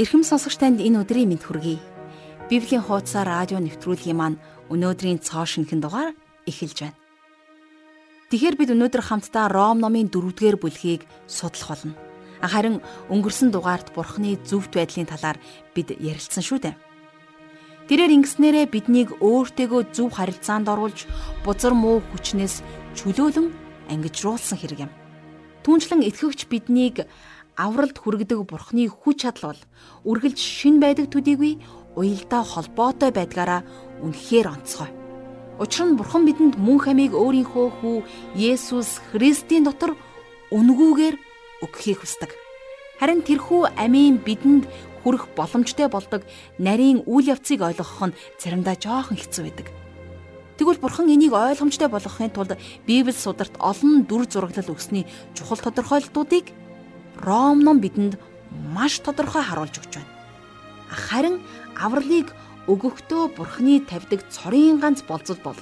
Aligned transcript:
Ирхэм 0.00 0.24
сонсогч 0.24 0.56
танд 0.56 0.80
энэ 0.80 1.04
өдрийн 1.04 1.28
мэд 1.28 1.44
хүргэе. 1.44 1.76
Библийн 2.48 2.80
хуудасаар 2.80 3.28
радио 3.28 3.60
нэвтрүүлгийн 3.60 4.16
маань 4.16 4.40
өнөөдрийн 4.72 5.20
цоо 5.20 5.44
шинхэн 5.44 5.84
дугаар 5.84 6.16
эхэлж 6.48 6.78
байна. 6.80 6.96
Тэгэхээр 8.32 8.56
бид 8.56 8.72
өнөөдөр 8.72 9.04
хамтдаа 9.04 9.52
Ром 9.52 9.84
номын 9.84 10.08
4-р 10.08 10.56
бүлгийг 10.56 11.04
судлах 11.28 11.76
болно. 11.76 11.92
Харин 12.40 12.80
өнгөрсөн 13.12 13.52
дугаард 13.52 13.92
Бурхны 13.92 14.40
зөвхт 14.40 14.72
байдлын 14.72 15.12
талаар 15.12 15.36
бид 15.76 15.92
ярилцсан 15.92 16.40
шүү 16.40 16.72
дээ. 16.72 16.74
Тэрээр 17.92 18.16
ингэснээрээ 18.16 18.66
биднийг 18.72 19.12
өөртөөгөө 19.20 19.92
зөв 19.92 20.08
харилцаанд 20.16 20.72
оруулж 20.72 21.04
бузар 21.44 21.76
муу 21.76 22.00
хүчнээс 22.00 22.64
чөлөөлөн 22.96 23.52
ангижруулсан 23.92 24.56
хэрэг 24.56 24.88
юм. 24.88 24.92
Түүнчлэн 25.68 26.00
итгэгч 26.08 26.48
биднийг 26.48 27.04
авралт 27.56 27.96
хүргэдэг 27.98 28.48
бурхны 28.48 28.88
хүч 28.88 29.28
чадал 29.28 29.52
бол 29.52 29.60
үргэлж 30.08 30.38
шин 30.40 30.80
байдаг 30.80 31.12
төдийгүй 31.12 31.60
уялдаа 31.96 32.42
холбоотой 32.42 33.12
байдгаараа 33.12 33.60
үнэхээр 34.00 34.48
онцгой. 34.48 34.90
Учир 35.60 35.84
нь 35.86 35.98
бурхан 36.00 36.24
бидэнд 36.24 36.56
мөн 36.56 36.78
хамийг 36.80 37.12
өөрийнхөө 37.12 37.68
хүү 37.80 37.96
Есүс 38.34 39.04
Христийн 39.12 39.68
дотор 39.68 39.92
үнгүүгээр 40.48 41.16
өгөхийг 41.60 42.00
хүсдэг. 42.00 42.32
Харин 42.96 43.20
тэрхүү 43.20 43.76
амийн 43.76 44.16
бидэнд 44.16 44.64
хүрэх 45.04 45.28
боломжтой 45.36 45.92
болдог 45.92 46.24
нарийн 46.56 47.04
үйл 47.04 47.36
явцыг 47.36 47.60
ойлгох 47.60 48.08
нь 48.08 48.16
заримдаа 48.40 48.76
жоохон 48.80 49.20
хэцүү 49.20 49.44
байдаг. 49.44 49.68
Тэгвэл 50.56 50.80
бурхан 50.80 51.10
энийг 51.10 51.34
ойлгомжтой 51.34 51.88
болгохын 51.90 52.30
тулд 52.32 52.56
Библи 52.86 53.12
сударт 53.12 53.56
олон 53.58 54.06
дүр 54.06 54.24
зураглал 54.30 54.72
өгсөний 54.72 55.04
чухал 55.34 55.58
тодорхойлолтуудыг 55.58 56.54
Ром 57.20 57.60
ном 57.60 57.80
бидэнд 57.80 58.18
маш 58.72 59.00
тодорхой 59.00 59.42
харуулж 59.42 59.76
өгч 59.76 59.92
байна. 60.00 60.12
Харин 60.88 61.40
авралыг 61.76 62.32
өгөхдөө 62.68 63.36
Бурхны 63.36 63.80
тавьдаг 63.84 64.24
цорын 64.30 64.78
ганц 64.80 65.02
болцол 65.02 65.40
бол 65.42 65.58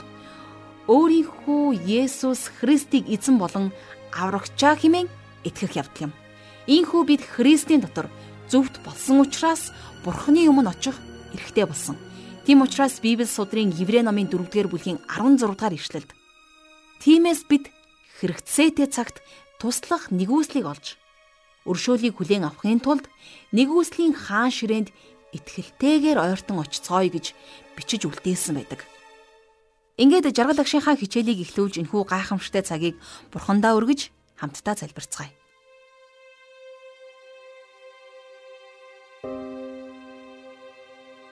өөрийнхөө 0.87 1.81
Есүс 1.87 2.51
Христийг 2.61 3.09
эзэн 3.09 3.39
болон 3.39 3.73
аврагчаа 4.13 4.77
хэмээн 4.77 5.09
итгэх 5.49 5.79
явдал 5.79 6.11
юм. 6.11 6.13
Ийхүү 6.67 7.03
бид 7.07 7.23
Христийн 7.25 7.81
дотор 7.81 8.11
зөвхт 8.51 8.83
болсон 8.85 9.25
учраас 9.25 9.73
Бурхны 10.05 10.45
өмнө 10.51 10.71
очих 10.71 10.97
эрхтэй 11.33 11.65
болсон. 11.65 11.97
Тийм 12.45 12.63
учраас 12.63 13.01
Библи 13.01 13.25
судрын 13.25 13.71
Еврей 13.71 14.03
номын 14.03 14.29
4-р 14.29 14.69
бүлгийн 14.69 14.99
16 15.07 15.57
дахь 15.57 15.77
ишлэлд 15.77 16.11
Тимээс 17.01 17.49
бид 17.49 17.73
хэрэгцээтэй 18.21 18.89
цагт 18.89 19.25
туслах 19.61 20.13
нэгүслийг 20.13 20.67
олж 20.69 21.00
өршөөлийг 21.69 22.17
хүлээн 22.17 22.49
авахын 22.49 22.81
тулд 22.81 23.05
нэгүслийн 23.53 24.17
хаан 24.17 24.53
ширээнд 24.53 24.89
итгэлтэйгээр 25.37 26.19
ойртон 26.19 26.59
очицгоё 26.65 27.11
гэж 27.13 27.37
бичиж 27.77 28.03
үлдээсэн 28.09 28.57
байдаг. 28.57 28.83
Ингээд 30.01 30.33
жаргал 30.33 30.59
агшийнхаа 30.65 30.97
хичээлийг 30.97 31.45
эхлүүлж 31.45 31.77
энхүү 31.85 32.09
гайхамшигтай 32.09 32.65
цагийг 32.65 32.97
бурхандаа 33.29 33.77
өргөж 33.77 34.09
хамтдаа 34.41 34.75
залбирцгаая. 34.81 35.29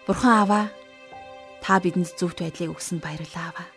Бурхан 0.05 0.35
аваа 0.45 0.65
та 1.65 1.81
бидэнд 1.81 2.13
зөвхт 2.17 2.45
байдлыг 2.45 2.77
өгсөнд 2.77 3.01
баярлалаа 3.01 3.47
аваа. 3.49 3.69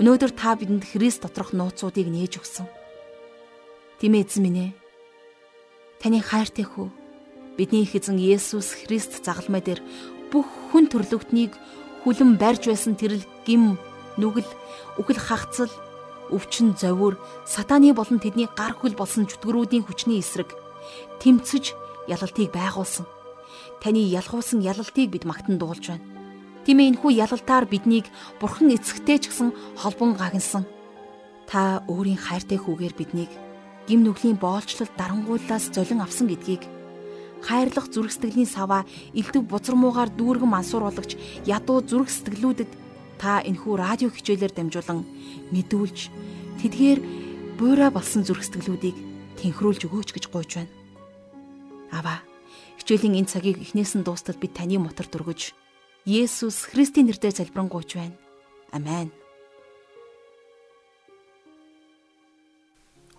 Өнөөдөр 0.00 0.32
та 0.36 0.56
бидэнд 0.60 0.84
Христ 0.84 1.24
доторх 1.24 1.56
нууцуудыг 1.56 2.08
нээж 2.08 2.40
өгсөн. 2.40 2.68
Тийм 4.00 4.16
ээ 4.16 4.24
эзэн 4.28 4.44
минь 4.44 4.60
ээ 4.60 4.81
Таны 6.02 6.18
хайртай 6.18 6.66
хүү 6.66 6.90
бидний 7.54 7.86
их 7.86 7.94
эзэн 7.94 8.18
Есүс 8.18 8.74
Христ 8.74 9.22
загалмай 9.22 9.62
дээр 9.62 9.78
бүх 10.34 10.50
хүн 10.74 10.90
төрлөختнийг 10.90 11.54
хүлэн 12.02 12.34
барьж 12.42 12.66
байсан 12.66 12.98
тэрл 12.98 13.22
гим 13.46 13.78
нүгэл 14.18 14.50
үхэл 14.98 15.20
хагцал 15.22 15.70
өвчин 16.34 16.74
зовир 16.74 17.14
сатаны 17.46 17.94
болон 17.94 18.18
тэдний 18.18 18.50
гар 18.50 18.74
хөл 18.74 18.98
болсон 18.98 19.30
чөтгөрүүдийн 19.30 19.86
хүчний 19.86 20.18
эсрэг 20.18 20.50
тэмцэж 21.22 21.78
ялалтыг 22.10 22.50
байгуулсан. 22.50 23.06
Таны 23.78 24.02
ялгуусан 24.02 24.58
ялалтыг 24.58 25.06
бид 25.06 25.22
магтан 25.22 25.62
дуулж 25.62 25.86
байна. 25.86 26.02
Тиймээ 26.66 26.98
энэхүү 26.98 27.10
ялалтаар 27.14 27.70
биднийг 27.70 28.10
бурхан 28.42 28.74
эцэгтэй 28.74 29.22
ч 29.22 29.30
гэсэн 29.30 29.54
холбон 29.78 30.18
гагнсан. 30.18 30.66
Та 31.46 31.86
өөрийн 31.86 32.18
хайртай 32.18 32.58
хүүгээр 32.58 32.94
биднийг 32.98 33.30
гим 33.88 34.00
нүглийн 34.04 34.38
боолчлол 34.38 34.90
дарангууллаас 34.98 35.70
золин 35.74 36.00
авсан 36.00 36.28
гэдгийг 36.30 36.62
хайрлах 37.42 37.90
зүрх 37.90 38.14
сэтгэлийн 38.14 38.46
саваа 38.46 38.86
элдв 39.14 39.42
бузар 39.42 39.74
муугаар 39.74 40.10
дүүргэн 40.14 40.50
мансууруулагч 40.50 41.18
ядуу 41.46 41.82
зүрх 41.82 42.10
сэтгэлүүдэд 42.10 42.70
та 43.18 43.42
энхүү 43.42 43.74
радио 43.78 44.08
хичээлээр 44.10 44.54
дамжуулан 44.54 45.02
мэдүүлж 45.50 45.98
тэдгээр 46.62 46.98
буйра 47.58 47.90
болсон 47.90 48.22
зүрх 48.22 48.46
сэтгэлүүдийг 48.46 48.96
тэнхрүүлж 49.42 49.86
өгөөч 49.90 50.10
гэж 50.14 50.24
гуйж 50.30 50.50
байна. 50.58 50.72
Аваа 51.90 52.18
хичээлийн 52.78 53.18
энэ 53.18 53.30
цагийг 53.30 53.58
эхнээс 53.58 53.98
нь 53.98 54.06
дуустал 54.06 54.38
бид 54.38 54.54
таны 54.54 54.78
мотор 54.78 55.06
дөргөж 55.10 55.54
Есүс 56.06 56.66
Христийн 56.70 57.06
нэрээр 57.06 57.30
залбирanгуйч 57.30 57.90
байна. 57.94 58.18
Амен. 58.74 59.21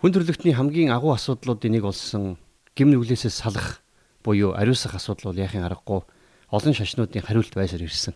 Хүн 0.04 0.12
төрөлхтний 0.12 0.52
хамгийн 0.52 0.92
агуу 0.92 1.16
асуудлуудын 1.16 1.80
нэг 1.80 1.88
болсон 1.88 2.36
гим 2.76 2.92
нүглээсээ 2.92 3.32
салах 3.32 3.80
буюу 4.20 4.52
ариусгах 4.52 5.00
асуудал 5.00 5.32
бол 5.32 5.40
яахын 5.40 5.64
аргагүй 5.64 6.04
олон 6.52 6.74
шашнуудын 6.76 7.24
хариулт 7.24 7.56
байсаар 7.56 7.88
ирсэн. 7.88 8.12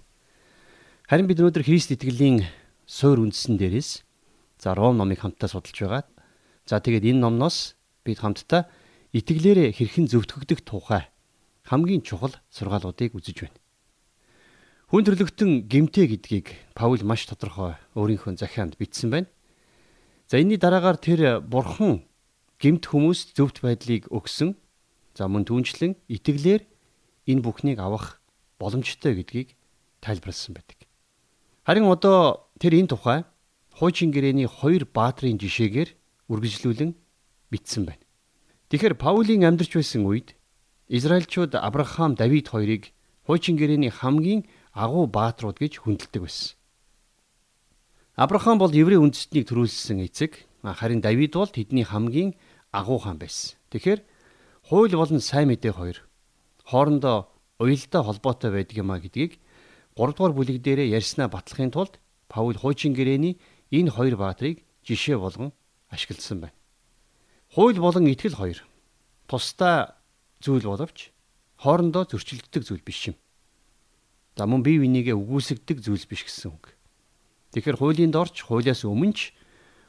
Харин 1.08 1.24
бид 1.24 1.40
өнөөдөр 1.40 1.64
Христ 1.64 1.88
итгэлийн 1.88 2.44
суур 2.84 3.24
үндсэн 3.24 3.56
дээрээс 3.56 4.04
за 4.60 4.76
Ром 4.76 5.00
номыг 5.00 5.24
хамтдаа 5.24 5.48
судалж 5.48 5.80
байгаа. 5.80 6.04
За 6.68 6.76
тэгээд 6.76 7.08
энэ 7.08 7.24
номноос 7.24 7.72
бид 8.04 8.20
хамтдаа 8.20 8.68
итгэлээрээ 9.16 9.72
хэрхэн 9.72 10.12
зөвтгөгдөх 10.12 10.68
тухай 10.68 11.08
хамгийн 11.64 12.04
чухал 12.04 12.36
сургаалуудыг 12.52 13.16
үзэж 13.16 13.48
байна. 13.48 13.56
Хүн 14.92 15.08
төрлөختөн 15.08 15.64
гимтэй 15.64 16.04
гэдгийг 16.04 16.52
Паул 16.76 17.00
маш 17.00 17.24
тодорхой 17.24 17.80
өөрийнхөө 17.96 18.36
захианд 18.36 18.76
бичсэн 18.76 19.08
байна. 19.08 19.32
За 20.28 20.36
энэний 20.36 20.60
дараагаар 20.60 21.00
тэр 21.00 21.40
бурхан 21.40 22.04
гемт 22.60 22.84
хүмүүст 22.92 23.32
зөвхт 23.32 23.64
байдлыг 23.64 24.12
өгсөн. 24.12 24.60
За 25.16 25.24
мөн 25.24 25.48
түнчлэн 25.48 25.96
итгэлээр 26.04 26.68
энэ 27.32 27.40
бүхнийг 27.40 27.80
авах 27.80 28.20
боломжтой 28.60 29.16
гэдгийг 29.16 29.56
тайлбарласан 30.04 30.52
байдаг. 30.52 30.84
Харин 31.64 31.88
одоо 31.88 32.52
тэр 32.60 32.76
энэ 32.76 32.92
тухай 32.92 33.24
хуучин 33.72 34.12
гэрээний 34.12 34.44
хоёр 34.44 34.84
баатрын 34.84 35.40
жишээгээр 35.40 35.96
үргэлжлүүлэн 36.28 36.92
бичсэн 37.48 37.88
байна. 37.88 38.04
Тэгэхээр 38.68 39.00
Паулийн 39.00 39.48
амьдарч 39.48 39.80
байсан 39.80 40.04
үед 40.04 40.36
Израильчууд 40.92 41.56
Авраам, 41.56 42.20
Давид 42.20 42.52
хоёрыг 42.52 42.92
хуучин 43.24 43.56
гэрээний 43.56 43.88
хамгийн 43.88 44.44
агуу 44.76 45.08
бааtruуд 45.08 45.56
гэж 45.56 45.80
хүндэлдэг 45.80 46.20
байсан. 46.20 46.52
Авраам 48.18 48.58
бол 48.58 48.74
еврей 48.74 48.98
үндэстнийг 48.98 49.46
төрүүлсэн 49.46 50.02
эцэг, 50.02 50.42
харин 50.66 50.98
Давид 50.98 51.38
бол 51.38 51.46
тэдний 51.46 51.86
хамгийн 51.86 52.34
агуу 52.74 52.98
хаан 52.98 53.14
байсан. 53.14 53.54
Тэгэхээр 53.70 54.02
хууль 54.66 54.90
болон 54.90 55.22
сайн 55.22 55.54
мэдээ 55.54 55.70
хоёр 55.70 56.02
хоорондоо 56.66 57.30
уялдаа 57.62 58.02
холбоотой 58.02 58.50
байдаг 58.50 58.74
юма 58.74 58.98
гэдгийг 58.98 59.38
3 59.94 60.18
дугаар 60.18 60.34
бүлэг 60.34 60.58
дээрээ 60.66 60.98
ярьснаа 60.98 61.30
батлахын 61.30 61.70
тулд 61.70 62.02
Паул 62.26 62.58
хуучин 62.58 62.90
гэрээний 62.90 63.38
энэ 63.70 63.94
хоёр 63.94 64.18
баатрыг 64.18 64.66
жишээ 64.82 65.14
болгон 65.14 65.54
ашигласан 65.86 66.42
байна. 66.42 66.58
Хууль 67.54 67.78
болон 67.78 68.10
итгэл 68.10 68.34
хоёр 68.34 68.66
тусдаа 69.30 69.94
зүйл 70.42 70.66
боловч 70.66 71.14
хоорондоо 71.62 72.10
зөрчилддөг 72.10 72.66
зүйл 72.66 72.82
биш 72.82 73.14
юм. 73.14 73.16
За 74.34 74.50
мөн 74.50 74.66
бие 74.66 74.82
бинийгээ 74.82 75.14
үгүйсгдэг 75.14 75.86
зүйл 75.86 76.02
биш 76.10 76.26
гэсэн 76.26 76.50
үг. 76.50 76.77
Тэгэхээр 77.52 77.80
хуулийн 77.80 78.12
дорч 78.12 78.44
хуулиас 78.44 78.84
өмнө 78.84 79.14
ч 79.16 79.32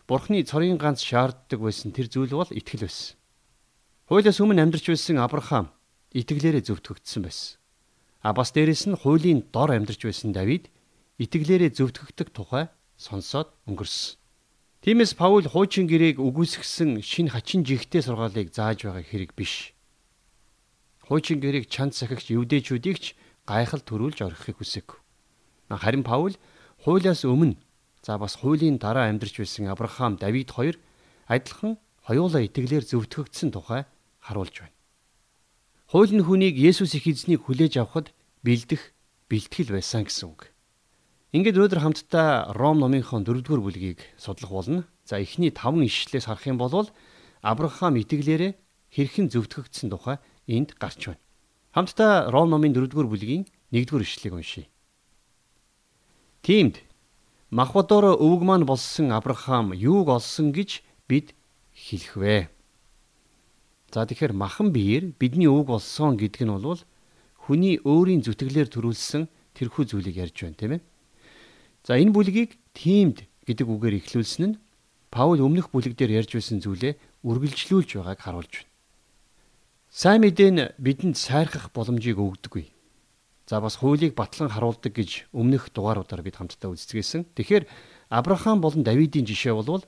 Бурхны 0.10 0.42
цорын 0.42 0.80
ганц 0.82 1.06
шаарддаг 1.06 1.60
байсан 1.62 1.94
тэр 1.94 2.10
зүйл 2.10 2.34
бол 2.34 2.50
итгэл 2.50 2.88
байсан. 2.88 3.20
Хуулиас 4.10 4.42
өмнө 4.42 4.64
амьдарч 4.64 4.90
байсан 4.90 5.22
Авраам 5.22 5.70
итгэлээрээ 6.18 6.66
зөвтгөгдсөн 6.66 7.22
байсан. 7.22 7.62
А 8.26 8.34
бас 8.34 8.50
дээрэс 8.56 8.90
нь 8.90 8.98
хуулийн 8.98 9.46
дор 9.54 9.70
амьдарч 9.70 10.02
байсан 10.10 10.34
Давид 10.34 10.74
итгэлээрээ 11.22 11.78
зөвтгөгдөх 11.78 12.34
тухай 12.34 12.74
сонсоод 12.98 13.54
өнгөрсөн. 13.70 14.18
Тиймээс 14.82 15.14
Паул 15.20 15.44
хуучин 15.44 15.86
гэрээг 15.92 16.24
үгүйсгсэн 16.24 17.04
шин 17.04 17.28
хачин 17.28 17.68
жигтэй 17.68 18.00
сургаалыг 18.00 18.56
зааж 18.56 18.88
байгаа 18.88 19.04
хэрэг 19.04 19.36
биш. 19.36 19.76
Хуучин 21.04 21.44
гэрээг 21.44 21.68
чанд 21.68 21.94
сахигч 22.00 22.32
евдээчүүдийг 22.32 22.98
ч 23.04 23.06
гайхал 23.44 23.84
төрүүлж 23.84 24.24
орхихыг 24.24 24.64
хүсэв. 24.64 24.88
Харин 25.68 26.08
Паул 26.08 26.34
хуулиас 26.84 27.28
өмнө 27.28 27.60
за 28.06 28.18
бас 28.18 28.40
хуулийн 28.40 28.80
дараа 28.80 29.12
амьдарч 29.12 29.40
байсан 29.40 29.68
Авраам, 29.68 30.16
Давид 30.16 30.52
хоёр 30.52 30.80
адилхан 31.28 31.78
хоёулаа 32.08 32.42
итгэлээр 32.48 32.88
зөвтгөгдсөн 32.88 33.52
тухай 33.52 33.84
харуулж 34.24 34.56
байна. 34.64 34.76
Хууль 35.92 36.14
нь 36.16 36.24
хүнийг 36.24 36.56
Есүс 36.56 36.96
их 36.96 37.06
эзнийг 37.10 37.44
хүлээж 37.44 37.84
авахд 37.84 38.16
бэлдэх 38.46 38.96
бэлтгэл 39.28 39.76
байсан 39.76 40.08
гэсэн 40.08 40.32
үг. 40.32 40.54
Ингээд 41.36 41.60
өнөөдөр 41.60 41.82
хамтдаа 41.84 42.56
Ром 42.58 42.80
номынхон 42.82 43.28
4-р 43.28 43.62
бүлгийг 43.62 44.00
судлах 44.18 44.50
болно. 44.50 44.82
За 45.06 45.22
эхний 45.22 45.52
5 45.54 45.86
ишлэлээс 45.86 46.26
харах 46.26 46.48
юм 46.48 46.58
бол 46.58 46.90
Авраам 47.44 48.00
итгэлээрээ 48.02 48.58
хэрхэн 48.90 49.28
зөвтгөгдсөн 49.30 49.94
тухай 49.94 50.18
энд 50.48 50.74
гарч 50.82 51.14
байна. 51.14 51.22
Хамтдаа 51.76 52.32
Ром 52.34 52.50
номын 52.50 52.74
4-р 52.74 53.06
бүлгийн 53.06 53.46
1-р 53.70 54.02
ишлэлийг 54.02 54.34
уншийе. 54.34 54.70
Тиймд 56.42 56.80
Махбодоор 57.52 58.16
өвөг 58.22 58.42
маань 58.46 58.66
болсон 58.66 59.12
Авраам 59.12 59.74
юуг 59.74 60.08
олсон 60.14 60.54
гэж 60.54 60.86
бид 61.10 61.34
хэлэхвэ. 61.74 62.48
За 63.90 64.06
тэгэхээр 64.06 64.34
махан 64.38 64.70
биеэр 64.70 65.18
бидний 65.18 65.50
өвөг 65.50 65.68
болсон 65.74 66.14
гэдг 66.14 66.46
нь 66.46 66.54
бол 66.54 66.82
хүний 67.50 67.82
өөрийн 67.82 68.22
зүтгэлээр 68.22 68.70
төрүүлсэн 68.70 69.26
тэрхүү 69.58 69.84
зүйлийг 69.90 70.16
ярьж 70.30 70.38
байна 70.46 70.60
тийм 70.62 70.72
ээ. 70.78 70.82
За 71.84 71.98
энэ 71.98 72.14
бүлгийг 72.14 72.54
тиймд 72.78 73.26
гэдэг 73.50 73.66
үгээр 73.66 73.98
эхлүүлсэн 73.98 74.46
нь 74.46 74.60
Паул 75.10 75.42
өмнөх 75.42 75.74
бүлэг 75.74 75.98
дээр 75.98 76.22
ярьж 76.22 76.38
байсан 76.38 76.62
зүйлээ 76.62 77.26
үргэлжлүүлж 77.26 77.98
байгааг 77.98 78.20
харуулж 78.22 78.54
байна. 78.62 78.70
Сайн 79.90 80.22
мэдээ 80.22 80.50
нь 80.54 80.62
бидэнд 80.78 81.18
сайрхах 81.18 81.74
боломжийг 81.74 82.22
өгдөггүй. 82.22 82.70
За 83.50 83.58
бас 83.62 83.82
хуулийг 83.82 84.14
батлан 84.14 84.46
харуулдаг 84.46 84.94
гэж 84.94 85.34
өмнөх 85.34 85.74
дугааруудаар 85.74 86.22
бид 86.22 86.38
хамтдаа 86.38 86.70
үздэгэсэн. 86.70 87.34
Тэгэхээр 87.34 87.66
Авраам 88.14 88.62
болон 88.62 88.86
Давидын 88.86 89.26
жишээ 89.26 89.58
бол 89.58 89.82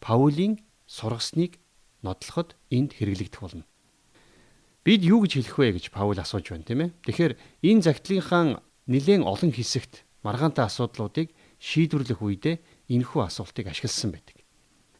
Паулийн 0.00 0.64
сургасныг 0.88 1.60
нотлоход 2.00 2.56
энд 2.72 2.96
хэрэглэгдэх 2.96 3.40
болно. 3.44 3.68
Бид 4.80 5.04
юу 5.04 5.20
гэж 5.28 5.44
хэлэх 5.44 5.56
вэ 5.60 5.68
гэж 5.76 5.84
Паул 5.92 6.16
асууж 6.16 6.56
байна 6.56 6.64
тийм 6.64 6.80
ээ. 6.88 6.90
Тэгэхээр 7.04 7.36
энэ 7.36 7.84
загтлынхаа 7.84 8.64
нэлээд 8.88 9.28
олон 9.28 9.52
хэсэгт 9.52 10.08
маргаантай 10.24 10.64
асуудлуудыг 10.72 11.36
шийдвэрлэх 11.60 12.16
үедээ 12.16 12.64
энэхүү 12.96 13.20
асуултыг 13.28 13.68
ашигласан 13.68 14.16
байдаг. 14.16 14.40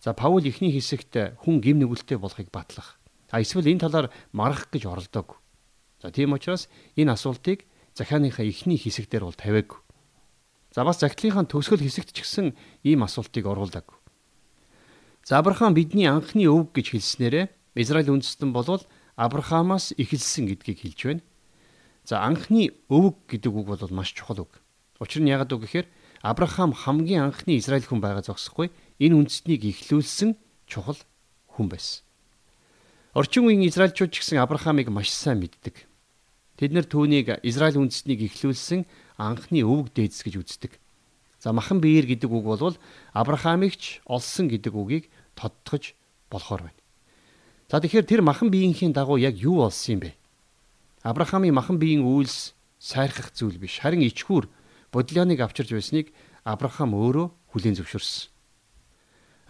За 0.05 0.12
Паул 0.12 0.44
эхний 0.44 0.69
хэсэгт 0.69 1.41
хүн 1.49 1.64
гим 1.64 1.81
нүгэлтэй 1.81 2.20
болохыг 2.20 2.53
батлах. 2.53 3.00
А 3.32 3.41
эсвэл 3.41 3.73
энэ 3.73 3.88
талаар 3.88 4.12
марах 4.37 4.69
гэж 4.69 4.85
оролдог. 4.85 5.41
За 5.97 6.12
тийм 6.12 6.37
учраас 6.37 6.69
энэ 6.93 7.17
асуултыг 7.17 7.72
захианыхаа 7.94 8.47
эхний 8.47 8.79
хэсэгдэр 8.79 9.25
бол 9.25 9.37
тавиагүй. 9.37 9.79
За 10.73 10.85
бас 10.85 11.00
загтлынхаа 11.00 11.44
төгсгөл 11.44 11.85
хэсэгт 11.85 12.17
ч 12.17 12.25
гэсэн 12.25 12.56
ийм 12.83 13.05
асуултыг 13.05 13.44
оруулдаг. 13.44 13.93
За 15.25 15.39
Авраам 15.39 15.77
бидний 15.77 16.09
анхны 16.09 16.49
өвөг 16.49 16.73
гэж 16.73 16.97
хэлснээрээ 16.97 17.47
Израиль 17.77 18.11
үндэстэн 18.11 18.50
болвол 18.56 18.83
Авраамаас 19.15 19.93
эхэлсэн 20.00 20.49
гэдгийг 20.49 20.81
хэлж 20.81 21.00
байна. 21.05 21.23
За 22.09 22.25
анхны 22.25 22.73
өвөг 22.89 23.29
гэдэг 23.29 23.53
үг 23.53 23.67
бол 23.69 23.83
маш 23.93 24.17
чухал 24.17 24.49
үг. 24.49 24.59
Учир 24.99 25.23
нь 25.23 25.31
яагаад 25.31 25.53
үг 25.53 25.69
гэхээр 25.69 25.87
Авраам 26.25 26.73
хамгийн 26.73 27.29
анхны 27.29 27.61
Израиль 27.61 27.85
хүн 27.85 28.00
байгаа 28.00 28.25
зогсохгүй 28.25 28.73
энэ 28.99 29.15
үндэстнийг 29.15 29.62
эхлүүлсэн 29.69 30.41
чухал 30.67 30.99
хүн 31.55 31.69
байсан. 31.69 32.03
Орчин 33.12 33.45
үеийн 33.45 33.69
Израильчууд 33.69 34.09
ч 34.09 34.25
гэсэн 34.25 34.41
Авраамыг 34.41 34.88
маш 34.88 35.12
сайн 35.12 35.45
мэддэг. 35.45 35.92
Тэд 36.62 36.70
нэр 36.70 36.87
түүнийг 36.87 37.43
Израиль 37.43 37.75
үндэстнийг 37.75 38.23
эхлүүлсэн 38.23 38.87
анхны 39.19 39.67
өвөг 39.67 39.91
дээдс 39.99 40.23
гэж 40.23 40.35
үздэг. 40.38 40.79
За 41.43 41.50
махан 41.50 41.82
биеэр 41.82 42.06
гэдэг 42.06 42.31
үг 42.31 42.47
бол 42.47 42.79
Авраамыг 43.11 43.75
ч 43.75 43.99
олсон 44.06 44.47
гэдэг 44.47 44.70
үгийг 44.70 45.11
тодтогч 45.35 45.99
болохоор 46.31 46.70
байна. 46.70 46.81
За 47.67 47.82
тэгэхээр 47.82 48.06
тэр 48.06 48.23
махан 48.23 48.47
биеийнхээ 48.55 48.94
дагуу 48.94 49.19
яг 49.19 49.35
юу 49.43 49.67
болсон 49.67 49.99
юм 49.99 50.00
бэ? 50.06 50.14
Авраамийн 51.03 51.50
махан 51.50 51.82
биеийн 51.82 52.06
үйлс 52.06 52.55
сайрхах 52.79 53.35
зүйл 53.35 53.59
биш. 53.59 53.82
Харин 53.82 54.06
ичхүр 54.06 54.47
бодлионыг 54.94 55.43
авчирж 55.43 55.75
байсныг 55.75 56.14
Авраам 56.47 56.94
өөрөө 56.94 57.26
хүлээн 57.59 57.75
зөвшөөрсөн. 57.75 58.31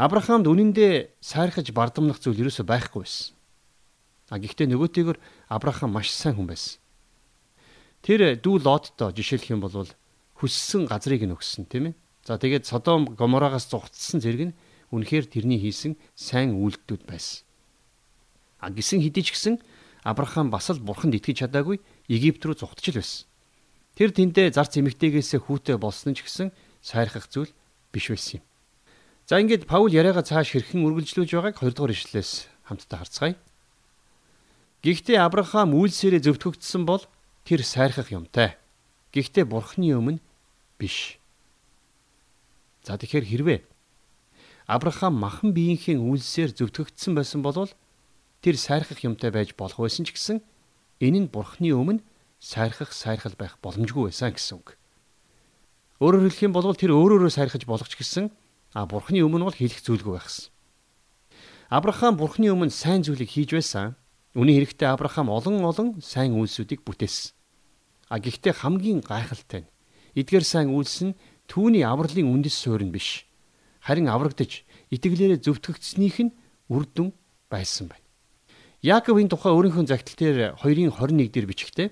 Авраамд 0.00 0.48
үнэндээ 0.48 1.20
сайрхаж 1.20 1.68
бардамнах 1.76 2.24
зүйл 2.24 2.48
ерөөсөй 2.48 2.64
байхгүй 2.64 3.04
байсан. 3.04 3.36
А 4.32 4.40
гэхдээ 4.40 4.72
нөгөөтэйгөр 4.72 5.20
Авраам 5.52 5.92
маш 5.92 6.08
сайн 6.08 6.40
хүн 6.40 6.48
байсан. 6.48 6.81
Тэр 8.02 8.34
дүү 8.34 8.66
Лоттой 8.66 9.14
жишээлх 9.14 9.54
юм 9.54 9.62
бол 9.62 9.86
хүссэн 10.42 10.90
газрыг 10.90 11.22
нь 11.22 11.30
өгсөн 11.30 11.70
тийм 11.70 11.94
ээ. 11.94 11.94
За 12.26 12.34
тэгээд 12.34 12.66
Содом 12.66 13.14
Гоморагаас 13.14 13.70
зугтсан 13.70 14.18
зэрэг 14.18 14.42
нь 14.50 14.56
үнэхээр 14.90 15.30
тэрний 15.30 15.62
хийсэн 15.62 15.94
сайн 16.18 16.58
үйлдэлүүд 16.58 17.06
байсан. 17.06 17.46
А 18.58 18.74
гисэн 18.74 18.98
хэдий 19.02 19.22
ч 19.22 19.38
гэсэн 19.38 19.62
Авраам 20.02 20.50
бас 20.50 20.66
л 20.74 20.82
бурханд 20.82 21.14
итгэж 21.14 21.46
чадаагүй 21.46 21.78
Египт 22.10 22.42
рүү 22.42 22.58
зугтж 22.58 22.90
л 22.90 22.98
байсан. 22.98 23.26
Тэр 23.94 24.10
тэндээ 24.10 24.50
зарц 24.50 24.74
эмэгтэйгээс 24.82 25.38
хүүтэй 25.38 25.78
болсон 25.78 26.18
ч 26.18 26.26
гэсэн 26.26 26.50
сайрхах 26.82 27.30
зүйл 27.30 27.54
биш 27.94 28.10
байсан 28.10 28.42
юм. 28.42 28.44
За 29.30 29.38
ингээд 29.38 29.70
Паул 29.70 29.94
яриагаа 29.94 30.26
цааш 30.26 30.58
хэрхэн 30.58 30.82
үргэлжлүүлж 30.82 31.30
байгааг 31.38 31.54
2 31.54 31.70
дугаар 31.70 31.94
ишлэлээс 31.94 32.50
хамтдаа 32.66 32.98
харцгаая. 32.98 33.38
Гэхдээ 34.82 35.18
Авраам 35.22 35.78
үйлсээрээ 35.78 36.26
зөвтгөгдсөн 36.26 36.82
бол 36.82 37.06
тэр 37.44 37.60
сайрхах 37.66 38.12
юмтай. 38.12 38.56
Гэхдээ 39.12 39.44
бурхны 39.44 39.92
өмнө 39.96 40.20
биш. 40.78 41.18
За 42.82 42.98
тэгэхээр 42.98 43.26
хэрвээ 43.28 43.60
Авраам 44.66 45.18
махан 45.18 45.52
биеийнхээ 45.52 45.98
үйлсээр 45.98 46.54
зөвтгөгдсөн 46.54 47.12
байсан 47.18 47.42
бол 47.42 47.68
тэр 48.40 48.56
сайрхах 48.56 49.02
юмтай 49.02 49.30
байж 49.34 49.52
болох 49.58 49.82
байсан 49.82 50.06
ч 50.06 50.14
гэсэн 50.14 50.38
энэ 51.02 51.26
нь 51.26 51.28
бурхны 51.28 51.74
өмнө 51.74 52.00
сайрхах 52.38 52.94
сайрхал 52.94 53.34
байх 53.34 53.58
боломжгүй 53.58 54.08
байсан 54.08 54.32
гэсэн 54.32 54.62
үг. 54.62 54.78
Өөрөөр 55.98 56.30
хэлэх 56.30 56.46
юм 56.46 56.54
бол 56.54 56.74
тэр 56.74 56.94
өөрөөрөө 56.94 57.30
сайрхаж 57.30 57.66
болох 57.66 57.90
ч 57.90 57.98
гэсэн 57.98 58.30
а 58.74 58.86
бурхны 58.86 59.20
өмнө 59.22 59.50
бол 59.50 59.58
хийх 59.58 59.82
зүйлгүй 59.82 60.14
байхсан. 60.18 60.50
Авраам 61.70 62.16
бурхны 62.16 62.50
өмнө 62.50 62.70
сайн 62.70 63.02
зүйлийг 63.02 63.30
хийж 63.30 63.50
байсан. 63.54 63.94
Үүний 64.32 64.56
хэрэгтээ 64.56 64.88
Авраам 64.88 65.28
олон 65.28 65.60
олон 65.60 65.88
сайн 66.00 66.32
үйлсүүдийг 66.40 66.80
бүтээсэн. 66.88 67.36
А 68.08 68.16
гэхдээ 68.16 68.64
хамгийн 68.64 69.04
гайхалтай 69.04 69.64
нь 69.64 69.72
эдгээр 70.16 70.44
сайн 70.44 70.72
үйлс 70.72 71.04
нь 71.04 71.18
түүний 71.48 71.84
авралын 71.84 72.32
үндэс 72.32 72.56
суурь 72.56 72.84
нь 72.84 72.92
биш. 72.92 73.28
Харин 73.84 74.08
аврагдж 74.08 74.64
итгэлээрээ 74.88 75.44
зөвтгөгдснийх 75.44 76.16
нь 76.24 76.32
үр 76.72 76.88
дүн 76.88 77.12
байсан 77.52 77.92
байна. 77.92 78.04
Яаковын 78.80 79.28
тухай 79.28 79.52
өөрийнхөө 79.52 79.84
загтал 79.84 80.16
дээр 80.16 80.56
2-ын 80.60 80.92
21 80.96 81.28
дээр 81.28 81.46
бичгтээ 81.52 81.88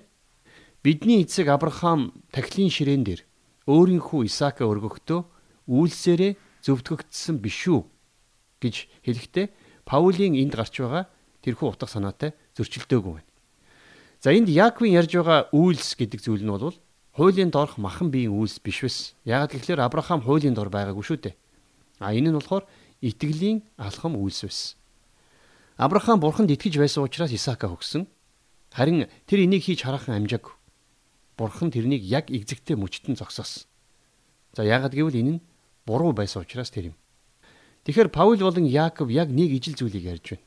бидний 0.81 1.21
эцэг 1.21 1.45
Авраам 1.45 2.09
тахилын 2.33 2.73
ширээн 2.73 3.05
дээр 3.05 3.21
өөрийнхөө 3.69 4.25
Исаака 4.25 4.65
өргөхдөө 4.65 5.21
үйлсээрээ 5.69 6.33
зөвтгөгдсөн 6.65 7.37
биш 7.37 7.69
үү 7.69 7.85
гэж 8.65 8.75
хэлэхдээ 9.05 9.47
Паулийн 9.85 10.35
энд 10.41 10.57
гарч 10.57 10.81
байгаа 10.81 11.05
тэрхүү 11.41 11.73
утга 11.73 11.87
санаатай 11.87 12.33
зөрчилдөөгүй 12.57 13.13
байна. 13.13 13.29
За 14.21 14.29
энд 14.33 14.49
Яаковын 14.49 14.93
ярьж 14.93 15.17
байгаа 15.17 15.49
үйлс 15.49 15.97
гэдэг 15.97 16.21
зүйл 16.21 16.45
нь 16.45 16.53
бол 16.53 16.77
хуулийн 17.17 17.49
дорх 17.49 17.77
махан 17.81 18.13
биеийн 18.13 18.31
үйлс 18.31 18.61
биш 18.61 18.85
байсан. 18.85 19.17
Яагаад 19.25 19.57
гэвэл 19.57 19.81
Авраам 19.81 20.21
хуулийн 20.21 20.53
дор 20.53 20.69
байгаагүй 20.69 21.01
шүү 21.01 21.17
дээ. 21.25 21.35
А 21.99 22.13
энэ 22.13 22.29
нь 22.29 22.37
болохоор 22.37 22.69
итгэлийн 23.01 23.65
алхам 23.81 24.13
үйлс 24.15 24.45
байсан. 24.45 24.77
Авраам 25.81 26.21
бурханд 26.21 26.53
итгэж 26.53 26.77
байсан 26.77 27.01
учраас 27.03 27.33
Исаака 27.33 27.67
өгсөн. 27.67 28.05
Харин 28.69 29.09
тэр 29.25 29.41
энийг 29.41 29.65
хийж 29.65 29.81
хараахан 29.81 30.21
амжаагүй. 30.21 30.53
Бурхан 31.37 31.73
тэрнийг 31.73 32.05
яг 32.05 32.29
эзэгтэй 32.29 32.77
мөчтөн 32.77 33.17
зогсоосон. 33.17 33.65
За 34.53 34.61
яагаад 34.61 34.93
гэвэл 34.93 35.17
энэ 35.17 35.31
нь 35.37 35.43
буруу 35.89 36.13
байсан 36.13 36.45
учраас 36.45 36.69
тэр 36.69 36.93
юм. 36.93 36.95
Тэгэхээр 37.89 38.13
Паул 38.13 38.37
болон 38.37 38.69
Яаков 38.69 39.09
яг 39.09 39.33
нэг 39.33 39.49
ижил 39.49 39.73
зүйлийг 39.73 40.05
ярьж 40.05 40.37
байна. 40.37 40.45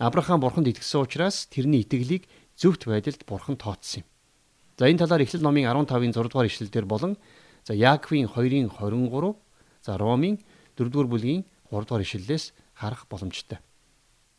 Авраам 0.00 0.40
бурханд 0.40 0.64
итгэсэн 0.72 1.04
учраас 1.04 1.44
тэрний 1.52 1.84
итгэлийг 1.84 2.24
зөвхт 2.56 2.88
байдалд 2.88 3.20
бурхан 3.28 3.60
тооцсон 3.60 4.00
юм. 4.00 4.08
За 4.80 4.88
энэ 4.88 5.04
талаар 5.04 5.20
Эхлэл 5.20 5.44
номын 5.44 5.68
15-ын 5.68 6.16
6 6.16 6.32
дугаар 6.32 6.48
ишлэлдэр 6.48 6.88
болон 6.88 7.20
за 7.68 7.76
Яаковын 7.76 8.32
2-ын 8.32 8.72
23 8.72 9.36
за 9.84 9.92
Ромын 10.00 10.40
4 10.80 10.88
дугаар 10.88 11.04
бүлгийн 11.04 11.44
3 11.68 11.84
дугаар 11.84 12.00
ишлэлээс 12.00 12.56
харах 12.80 13.04
боломжтой. 13.12 13.60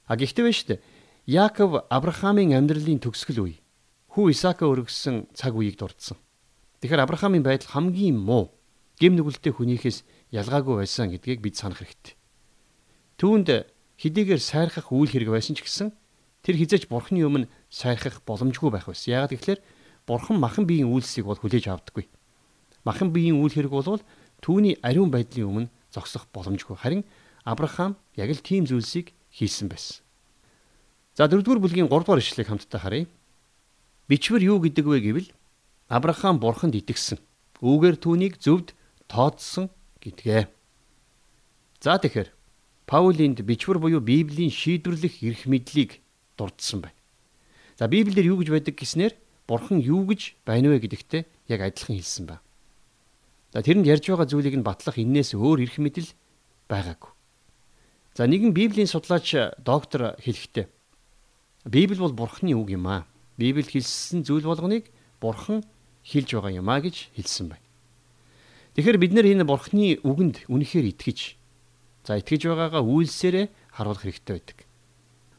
А 0.10 0.18
гэхдээ 0.18 0.46
биш 0.50 0.66
үү? 0.66 0.82
Яаков 1.30 1.86
Авраамийн 1.94 2.58
амьдралын 2.58 2.98
төгсгөл 2.98 3.46
үе 3.46 3.62
хүү 4.18 4.34
Исаака 4.34 4.66
өргөссөн 4.66 5.30
цаг 5.38 5.54
үеийг 5.54 5.78
дурдсан. 5.78 6.18
Тэгэхээр 6.82 7.06
Авраамийн 7.06 7.46
байдал 7.46 7.70
хамгийн 7.70 8.18
муу 8.18 8.58
гэм 8.98 9.14
нүгэлтэй 9.14 9.54
хүнийхээс 9.54 10.02
ялгаагүй 10.34 10.82
байсан 10.82 11.14
гэдгийг 11.14 11.46
бид 11.46 11.56
санах 11.62 11.86
хэрэгтэй. 11.86 12.18
Түүнд 13.22 13.48
хэдийгээр 14.02 14.42
сайрхах 14.42 14.90
үйл 14.90 15.14
хэрэг 15.14 15.30
байсан 15.30 15.54
ч 15.54 15.62
гэсэн 15.62 15.94
тэр 16.42 16.56
хизээч 16.58 16.90
бурхны 16.90 17.22
өмнө 17.22 17.46
сайрхах 17.70 18.26
боломжгүй 18.26 18.74
байх 18.74 18.90
байсан. 18.90 19.14
Яагаад 19.14 19.38
гэвэл 19.38 19.62
бурхан 20.10 20.42
махан 20.42 20.66
биеийн 20.66 20.90
үйлсийг 20.90 21.30
бол 21.30 21.38
хүлээж 21.38 21.70
авдаггүй. 21.70 22.10
Махан 22.82 23.14
биеийн 23.14 23.38
үйл 23.38 23.54
хэрэг 23.54 23.70
бол 23.70 24.02
түүний 24.42 24.82
ариун 24.82 25.14
байдлын 25.14 25.70
өмнө 25.70 25.72
зогсох 25.94 26.26
боломжгүй. 26.34 26.76
Харин 26.82 27.06
Авраам 27.46 27.98
яг 28.18 28.30
л 28.30 28.42
тийм 28.42 28.66
зүйлсийг 28.66 29.14
хийсэн 29.34 29.70
байсан. 29.70 30.02
За 31.18 31.26
дөрөвдүгээр 31.30 31.62
бүлгийн 31.62 31.90
3 31.90 32.06
дугаар 32.06 32.22
ишлэгийг 32.22 32.50
хамтдаа 32.50 32.82
харъя. 32.82 33.06
Бичвэр 34.10 34.42
юу 34.46 34.58
гэдэг 34.62 34.86
вэ 34.86 34.98
гэвэл 35.02 35.30
Авраам 35.90 36.38
бурханд 36.42 36.78
итгэсэн. 36.78 37.18
Үүгээр 37.62 37.98
түүнийг 38.02 38.42
зөвд 38.42 38.74
тооцсон 39.10 39.70
гэдгээ. 40.02 40.50
За 41.82 41.98
тэгэхээр 41.98 42.30
Паулинд 42.92 43.40
бичвэр 43.40 43.80
буюу 43.80 44.04
Библийн 44.04 44.52
шийдвэрлэх 44.52 45.24
эрх 45.24 45.48
мэдлийг 45.48 46.04
дурдсан 46.36 46.84
байна. 46.84 47.00
За 47.80 47.88
Библиэр 47.88 48.36
юу 48.36 48.44
гэж 48.44 48.52
байдаг 48.52 48.76
гэснээр 48.76 49.16
Бурхан 49.48 49.80
юу 49.80 50.04
гэж 50.04 50.36
байна 50.44 50.76
вэ 50.76 50.84
гэдэгтээ 50.84 51.24
яг 51.56 51.60
адилхан 51.64 51.96
хэлсэн 51.96 52.26
байна. 52.28 52.44
За 53.56 53.64
тэрэнд 53.64 53.88
ярьж 53.88 54.12
байгаа 54.12 54.28
зүйлийг 54.28 54.60
нь 54.60 54.68
батлах 54.68 55.00
энээс 55.00 55.40
өөр 55.40 55.64
эрх 55.64 55.80
мэдэл 55.80 56.12
байгаагүй. 56.68 57.12
За 58.12 58.28
нэгэн 58.28 58.52
Библийн 58.52 58.92
судлаач 58.92 59.56
доктор 59.64 60.20
хэлэхдээ 60.20 60.68
Библи 61.72 61.96
бол 61.96 62.12
Бурханы 62.12 62.60
үг 62.60 62.76
юм 62.76 62.92
аа. 62.92 63.08
Библи 63.40 63.64
хэлсэн 63.64 64.28
зүйл 64.28 64.44
болгоныг 64.44 64.92
Бурхан 65.24 65.64
хэлж 66.04 66.36
байгаа 66.36 66.60
юм 66.60 66.68
аа 66.68 66.84
гэж 66.84 67.08
хэлсэн 67.16 67.56
байна. 67.56 67.64
Тэгэхээр 68.76 69.00
бид 69.00 69.16
нэр 69.16 69.32
энэ 69.32 69.48
Бурханы 69.48 69.96
үгэнд 70.04 70.52
үнэхээр 70.52 70.92
итгэж 70.92 71.40
за 72.06 72.18
итгэж 72.18 72.50
байгаагаа 72.50 72.82
үйлсээрээ 72.82 73.46
харуулах 73.76 74.04
хэрэгтэй 74.04 74.34
байдаг. 74.38 74.58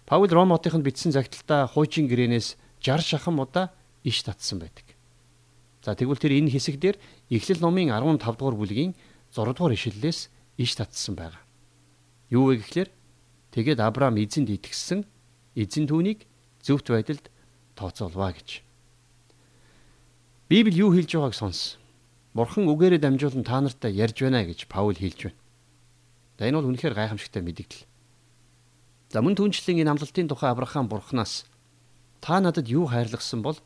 Паул 0.06 0.30
Ромотынд 0.30 0.84
бичсэн 0.84 1.12
загталтаа 1.12 1.66
хуучин 1.66 2.06
гэрээнээс 2.06 2.56
60 2.82 3.06
шахан 3.06 3.38
удаа 3.38 3.70
иш 4.04 4.22
татсан 4.22 4.58
байдаг. 4.62 4.84
За 5.82 5.94
тэгвэл 5.94 6.18
тэр 6.18 6.38
энэ 6.38 6.52
хэсэг 6.54 6.78
дээр 6.78 6.96
Эхлэл 7.30 7.62
номын 7.62 7.90
15 7.90 8.38
дугаар 8.38 8.54
бүлгийн 8.54 8.94
6 9.34 9.56
дугаар 9.56 9.74
ишлэлээс 9.74 10.30
иш 10.58 10.70
татсан 10.78 11.14
байгаа. 11.18 11.42
Юу 12.30 12.50
вэ 12.50 12.62
гэхлээр 12.62 12.90
тэгээд 13.50 13.80
Авраам 13.82 14.16
эзэнд 14.22 14.50
итгэсэн 14.50 15.02
эзэн 15.58 15.84
түүнийг 15.90 16.26
зөвхт 16.62 16.86
байдалд 16.92 17.26
тооцоолваа 17.74 18.32
гэж. 18.32 18.62
Библи 20.46 20.76
юу 20.78 20.94
хэлж 20.94 21.10
байгааг 21.18 21.34
сонс. 21.34 21.76
Бурхан 22.36 22.68
үгээрээ 22.70 23.00
дамжуулан 23.02 23.44
та 23.44 23.60
нартай 23.60 23.92
ярьж 23.92 24.22
байна 24.22 24.46
гэж 24.46 24.70
Паул 24.70 24.94
хэлж 24.94 25.32
байна. 25.32 25.41
За 26.42 26.50
энэ 26.50 26.58
бол 26.58 26.74
үнэхээр 26.74 26.98
гайхамшигтай 26.98 27.38
мэдээлэл. 27.38 27.86
За 29.14 29.22
мөн 29.22 29.38
түнчлэн 29.38 29.86
энэ 29.86 29.94
амлалтын 29.94 30.26
тухай 30.26 30.50
Авраам 30.50 30.90
бурхнаас 30.90 31.46
та 32.18 32.42
надад 32.42 32.66
юу 32.66 32.90
хайрлагсан 32.90 33.46
бол 33.46 33.62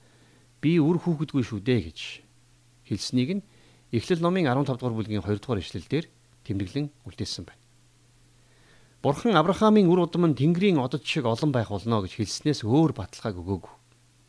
би 0.61 0.76
үр 0.76 1.00
хүүхэдгүй 1.00 1.40
шүү 1.40 1.64
дээ 1.64 1.80
гэж 1.88 2.21
хэлснийг 2.85 3.40
нь 3.40 3.47
Эхлэл 3.97 4.21
номын 4.21 4.45
15 4.45 4.76
дугаар 4.76 4.92
бүлгийн 4.92 5.25
2 5.25 5.40
дугаар 5.40 5.64
ишлэлдэр 5.64 6.04
тэмдэглэн 6.45 6.92
үлдээсэн 7.09 7.49
байна. 7.49 7.64
Бурхан 9.00 9.40
Авраамийн 9.40 9.88
үр 9.88 10.04
удам 10.04 10.28
нь 10.28 10.37
Тэнгэрийн 10.37 10.76
одод 10.76 11.00
шиг 11.00 11.25
олон 11.25 11.56
байх 11.56 11.73
болно 11.73 12.04
гэж 12.04 12.21
хэлснээс 12.21 12.61
өөр 12.61 12.92
баталгааг 12.92 13.40
өгөөгүй. 13.40 13.73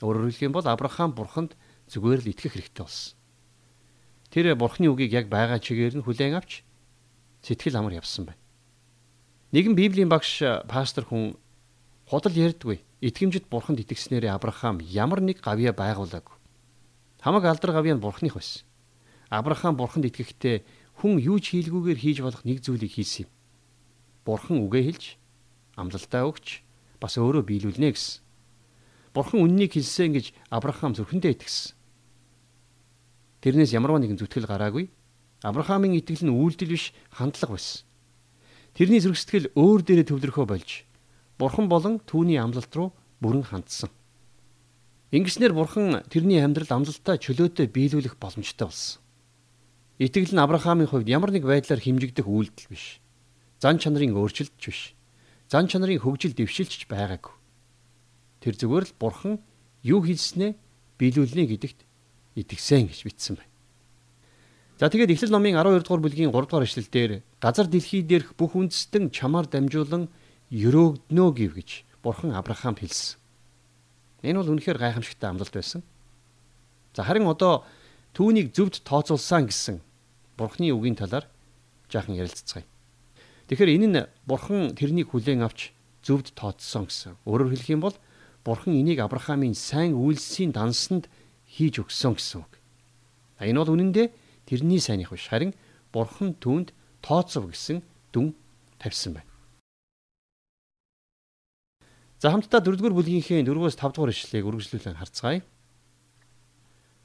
Өөрөөр 0.08 0.32
хэлэх 0.32 0.48
юм 0.48 0.56
бол 0.56 0.64
Авраам 0.64 1.12
Бурханд 1.12 1.60
зүгээр 1.92 2.24
л 2.24 2.32
итгэх 2.32 2.56
хэрэгтэй 2.56 2.80
болсон. 2.80 3.12
Тэр 4.32 4.56
Бурханы 4.56 4.88
үгийг 4.88 5.12
яг 5.12 5.28
байгаа 5.28 5.60
чигээр 5.60 6.00
нь 6.00 6.06
хүлээн 6.08 6.40
авч 6.40 6.64
сэтгэл 7.42 7.78
амар 7.78 8.00
явсан 8.00 8.26
байна. 8.30 8.42
Нэгэн 9.52 9.76
Библийн 9.76 10.10
багш 10.10 10.44
пастор 10.68 11.06
хүн 11.06 11.38
худал 12.08 12.36
ярьдгүй 12.36 12.84
итгэмжид 13.02 13.46
бурханд 13.50 13.80
итгэснээрээ 13.84 14.34
Авраам 14.34 14.82
ямар 14.82 15.22
нэг 15.22 15.42
гавья 15.42 15.72
байгуулаагүй. 15.74 16.36
Хамаг 17.22 17.46
алдар 17.46 17.72
гавья 17.72 17.94
нь 17.94 18.02
бурхных 18.02 18.34
байсан. 18.34 18.66
Авраам 19.30 19.78
бурханд 19.78 20.10
итгэхдээ 20.10 20.66
хүн 20.98 21.22
юу 21.22 21.38
ч 21.38 21.54
хийлгүүгээр 21.54 22.00
хийж 22.02 22.18
болох 22.26 22.42
нэг 22.42 22.66
зүйлийг 22.66 22.90
хийсэн 22.90 23.30
юм. 23.30 23.32
Бурхан 24.26 24.58
үгээ 24.66 24.84
хэлж 24.90 25.04
амлалтаа 25.78 26.26
өгч 26.26 26.66
бас 26.98 27.14
өөрөө 27.22 27.46
биелүүлнэ 27.46 27.94
гэсэн. 27.94 28.22
Бурхан 29.14 29.46
үннийг 29.46 29.78
хэлсэн 29.78 30.18
гэж 30.18 30.26
Авраам 30.50 30.98
зүрхэндээ 30.98 31.38
итгэсэн. 31.38 31.78
Тэрнээс 33.46 33.78
ямарваа 33.78 34.02
нэгэн 34.02 34.18
зүтгэл 34.18 34.50
гараагүй. 34.50 34.90
Авраамийн 35.46 35.98
итгэл 36.02 36.26
нь 36.26 36.34
үйлдэл 36.34 36.74
биш 36.74 36.94
хандлага 37.14 37.58
байсан. 37.58 37.86
Тэрний 38.74 39.02
зөргсдгэл 39.02 39.54
өөр 39.54 39.82
дээрээ 39.86 40.08
төвлөрөхөө 40.10 40.46
болж 40.50 40.70
Бурхан 41.38 41.70
болон 41.70 42.02
түүний 42.02 42.42
амлалт 42.42 42.74
руу 42.74 42.94
бүрэн 43.22 43.46
хандсан. 43.46 43.94
Ингэснээр 45.14 45.54
Бурхан 45.54 46.02
тэрний 46.10 46.42
амьдрал 46.42 46.82
амлалтаа 46.82 47.22
чөлөөтэй 47.22 47.70
биелүүлэх 47.70 48.18
боломжтой 48.18 48.66
болсон. 48.66 49.02
Итгэл 50.02 50.34
нь 50.34 50.42
Авраамийн 50.42 50.90
хувьд 50.90 51.10
ямар 51.10 51.30
нэг 51.30 51.46
байдлаар 51.46 51.82
химжигдэх 51.82 52.26
үйлдэл 52.26 52.70
биш. 52.70 53.02
Зан 53.62 53.78
чанарын 53.78 54.18
өөрчлөлт 54.18 54.58
биш. 54.62 54.94
Зан 55.50 55.70
чанарын 55.70 56.02
хөгжил 56.02 56.38
дэвшилч 56.38 56.90
байгаагүй. 56.90 57.34
Тэр 58.42 58.54
зүгээр 58.58 58.86
л 58.90 58.98
Бурхан 58.98 59.42
юу 59.86 60.02
хийснээ 60.06 60.54
биелүүлнэ 60.98 61.50
гэдэгт 61.50 61.80
итгэсэн 62.38 62.90
гэж 62.90 63.00
бичсэн 63.06 63.42
байна. 63.42 63.57
За 64.78 64.94
тэгээд 64.94 65.10
Эхлэл 65.10 65.34
номын 65.34 65.58
12 65.58 65.82
дугаар 65.82 66.06
бүлгийн 66.06 66.30
3 66.30 66.46
дугаар 66.46 66.70
эшлэлдэр 66.70 67.26
газар 67.42 67.66
дэлхий 67.66 68.06
дээрх 68.06 68.38
бүх 68.38 68.54
үндэстэн 68.54 69.10
чамаар 69.10 69.50
дамжуулан 69.50 70.06
өрөөгднө 70.54 71.26
гэв 71.34 71.52
гэж 71.58 71.70
Бурхан 72.06 72.38
Авраамд 72.38 72.86
хэлсэн. 72.86 73.18
Энэ 74.22 74.38
бол 74.38 74.54
үнэхээр 74.54 74.78
гайхамшигтай 74.78 75.34
амлалт 75.34 75.50
байсан. 75.50 75.82
За 76.94 77.02
харин 77.02 77.26
одоо 77.26 77.66
түүнийг 78.14 78.54
зөвд 78.54 78.86
тооцоолсан 78.86 79.50
гэсэн 79.50 79.82
Бурханы 80.38 80.70
үгийн 80.70 80.94
талаар 80.94 81.26
жаахан 81.90 82.14
ярилццгаая. 82.14 82.70
Тэгэхээр 83.50 83.74
энэ 83.82 83.88
нь 83.90 84.06
Бурхан 84.30 84.78
тэрнийг 84.78 85.10
хүлээн 85.10 85.42
авч 85.42 85.74
зөвд 86.06 86.38
тооцсон 86.38 86.86
гэсэн. 86.86 87.18
Өөрөөр 87.26 87.50
хэлэх 87.58 87.74
юм 87.74 87.82
бол 87.82 87.98
Бурхан 88.46 88.78
энийг 88.78 89.02
Авраамийн 89.02 89.58
сайн 89.58 89.98
үйлсийн 89.98 90.54
дансанд 90.54 91.10
хийж 91.50 91.82
өгсөн 91.82 92.14
гэсэн 92.14 92.46
үг. 92.46 92.54
Энэ 93.42 93.58
бол 93.58 93.74
үнэн 93.74 93.90
дээр 93.90 94.10
тэрний 94.48 94.80
сайных 94.80 95.12
биш 95.12 95.28
харин 95.28 95.52
бурхан 95.92 96.34
түүнд 96.40 96.72
тооцов 97.04 97.52
гэсэн 97.52 97.84
дүн 98.16 98.34
тавьсан 98.80 99.20
байна. 99.20 99.28
За 102.18 102.32
хамтдаа 102.34 102.64
4-р 102.66 102.96
бүлгийнхээ 102.98 103.46
4-өөс 103.46 103.78
5-р 103.78 104.10
ишлэгийг 104.10 104.50
үргэлжлүүлэн 104.50 104.98
харцгаая. 104.98 105.46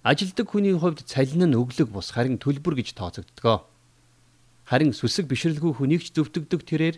Ажилдаг 0.03 0.47
хүний 0.49 0.73
хувьд 0.73 1.05
цалин 1.05 1.53
нь 1.53 1.59
өглөг 1.59 1.93
бус 1.93 2.17
харин 2.17 2.41
төлбөр 2.41 2.81
гэж 2.81 2.97
тооцогддог. 2.97 3.69
Харин 4.65 4.97
сүсэг 4.97 5.29
бишрэлгүй 5.29 5.77
хүнийг 5.77 6.03
ч 6.03 6.17
зөвтгдөг 6.17 6.65
тэрээр 6.65 6.97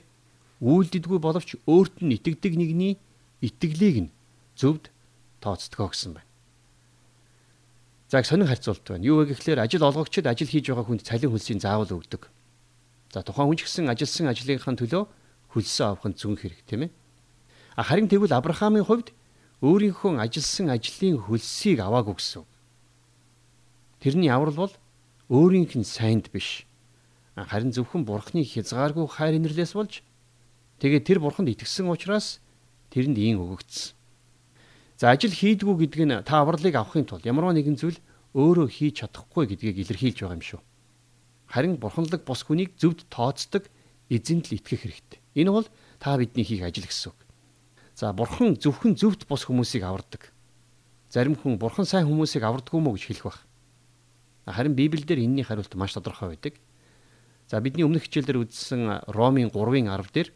үйлддэггүй 0.62 1.18
боловч 1.18 1.58
өөрт 1.66 2.06
нь 2.06 2.14
итгэдэг 2.16 2.54
нэгний 2.54 2.94
итгэлийг 3.42 3.96
нь 4.08 4.14
зөвд 4.54 4.94
тооцдог 5.42 5.90
гэсэн 5.90 6.16
байна. 6.16 6.33
За 8.14 8.20
их 8.20 8.26
сонин 8.26 8.46
харьцуулт 8.46 8.86
байна. 8.86 9.02
Юу 9.02 9.26
вэ 9.26 9.34
гэхлээр 9.34 9.58
ажил 9.58 9.82
олгогчид 9.82 10.30
ажил 10.30 10.46
хийж 10.46 10.70
байгаа 10.70 10.86
хүнд 10.86 11.02
цалин 11.02 11.34
хөлсийн 11.34 11.58
заавал 11.58 11.98
өгдөг. 11.98 12.30
За 13.10 13.26
тухайн 13.26 13.50
хүн 13.50 13.58
ч 13.58 13.66
гэсэн 13.66 13.90
ажилсан 13.90 14.30
ажлынхаа 14.30 14.78
төлөө 14.78 15.02
хөлсөө 15.50 15.86
авах 15.90 16.06
нь 16.06 16.14
зүүн 16.14 16.38
хэрэг 16.38 16.62
тийм 16.62 16.86
ээ. 16.86 16.90
А 17.74 17.82
харин 17.82 18.06
тэгвэл 18.06 18.38
Авраамийн 18.38 18.86
хувьд 18.86 19.10
өөрийнхөө 19.66 20.22
ажилсан 20.22 20.70
ажлын 20.70 21.26
хөлсийг 21.26 21.82
аваагүй 21.82 22.14
гэсэн. 22.14 22.46
Тэрний 23.98 24.30
аврал 24.30 24.62
бол 24.62 24.74
өөрийнх 25.26 25.74
нь 25.74 25.82
сайнд 25.82 26.30
биш. 26.30 26.70
Харин 27.34 27.74
зөвхөн 27.74 28.06
бурхны 28.06 28.46
хязгааргүй 28.46 29.10
хайр 29.10 29.42
инэрлээс 29.42 29.74
болж 29.74 30.06
тэгээ 30.78 31.02
тэр 31.02 31.18
бурханд 31.18 31.50
итгэсэн 31.50 31.90
учраас 31.90 32.38
тэрэнд 32.94 33.18
ийн 33.18 33.42
өгөгдсөн. 33.42 34.03
За 34.94 35.10
ажил 35.10 35.34
хийдгүү 35.34 35.74
гэдэг 35.74 36.02
нь 36.06 36.22
та 36.22 36.42
авралыг 36.42 36.74
авахын 36.78 37.06
тулд 37.06 37.26
ямар 37.26 37.50
нэгэн 37.50 37.74
зүйл 37.74 37.98
өөрөө 38.34 38.68
хийж 38.70 39.02
чадахгүй 39.02 39.50
гэдгийг 39.50 39.82
илэрхийлж 39.82 40.22
байгаа 40.22 40.38
юм 40.38 40.44
шүү. 40.46 40.60
Харин 41.50 41.74
бурханлаг 41.82 42.22
бос 42.22 42.46
хүнийг 42.46 42.78
зөвд 42.78 43.06
тооцдог 43.10 43.66
эзэнд 44.06 44.50
л 44.50 44.56
итгэх 44.58 44.86
хэрэгтэй. 44.86 45.20
Энэ 45.34 45.50
бол 45.50 45.66
та 45.98 46.14
бидний 46.14 46.46
хийх 46.46 46.62
ажил 46.62 46.86
гэсэн 46.86 47.10
үг. 47.10 47.18
За 47.98 48.14
бурхан 48.14 48.54
зөвхөн 48.54 48.94
зөвд 48.94 49.26
бос 49.26 49.46
хүмүүсийг 49.46 49.82
авардаг. 49.82 50.30
Зарим 51.10 51.34
хүн 51.34 51.58
бурхан 51.58 51.86
сайн 51.86 52.06
хүмүүсийг 52.06 52.42
авардаггүй 52.46 52.82
мó 52.82 52.94
гэж 52.94 53.06
хэлэх 53.06 53.26
баг. 53.26 53.38
Харин 54.46 54.74
Библиэлд 54.78 55.10
энэний 55.10 55.46
хариулт 55.46 55.74
маш 55.74 55.94
тодорхой 55.94 56.34
байдаг. 56.34 56.54
За 57.50 57.58
бидний 57.58 57.86
өмнөх 57.86 58.06
хичээлдэр 58.06 58.46
үзсэн 58.46 59.10
Ромын 59.10 59.50
3-ын 59.50 59.90
10 59.90 60.10
дээр 60.10 60.28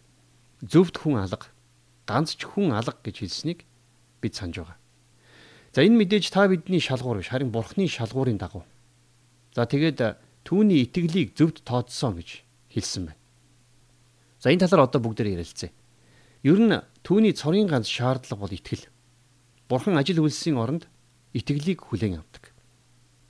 зөвд 0.65 0.99
хүн 0.99 1.19
алга, 1.19 1.51
ганц 2.07 2.35
ч 2.39 2.47
хүн 2.47 2.73
алга 2.73 2.95
гэж 3.03 3.27
хэлснийг 3.27 3.68
бид 4.21 4.35
санаж 4.35 4.63
байгаа. 4.63 4.79
За 5.73 5.85
энэ 5.85 6.01
мэдээж 6.01 6.33
та 6.33 6.49
бидний 6.49 6.81
шалгуур 6.81 7.23
биш 7.23 7.31
харин 7.31 7.53
бурхны 7.53 7.87
шалгуурын 7.87 8.39
дагуу. 8.41 8.65
За 9.55 9.69
тэгээд 9.69 10.19
түүний 10.43 10.83
итгэлийг 10.89 11.37
зөвд 11.37 11.63
тооцсон 11.63 12.19
гэж 12.19 12.43
хэлсэн 12.73 13.13
байна. 13.13 13.21
За 14.41 14.51
энэ 14.51 14.67
талаар 14.67 14.89
одоо 14.89 14.99
бүгдээр 14.99 15.39
ярилцъя. 15.39 15.71
Ер 16.43 16.59
нь 16.59 16.75
түүний 17.07 17.35
цорын 17.37 17.71
ганц 17.71 17.87
шаардлага 17.87 18.43
бол 18.43 18.55
итгэл. 18.55 18.91
Бурхан 19.69 19.99
ажил 20.01 20.25
үйлсийн 20.25 20.59
оронд 20.59 20.91
итгэлийг 21.37 21.85
хүлээн 21.85 22.19
авдаг. 22.19 22.51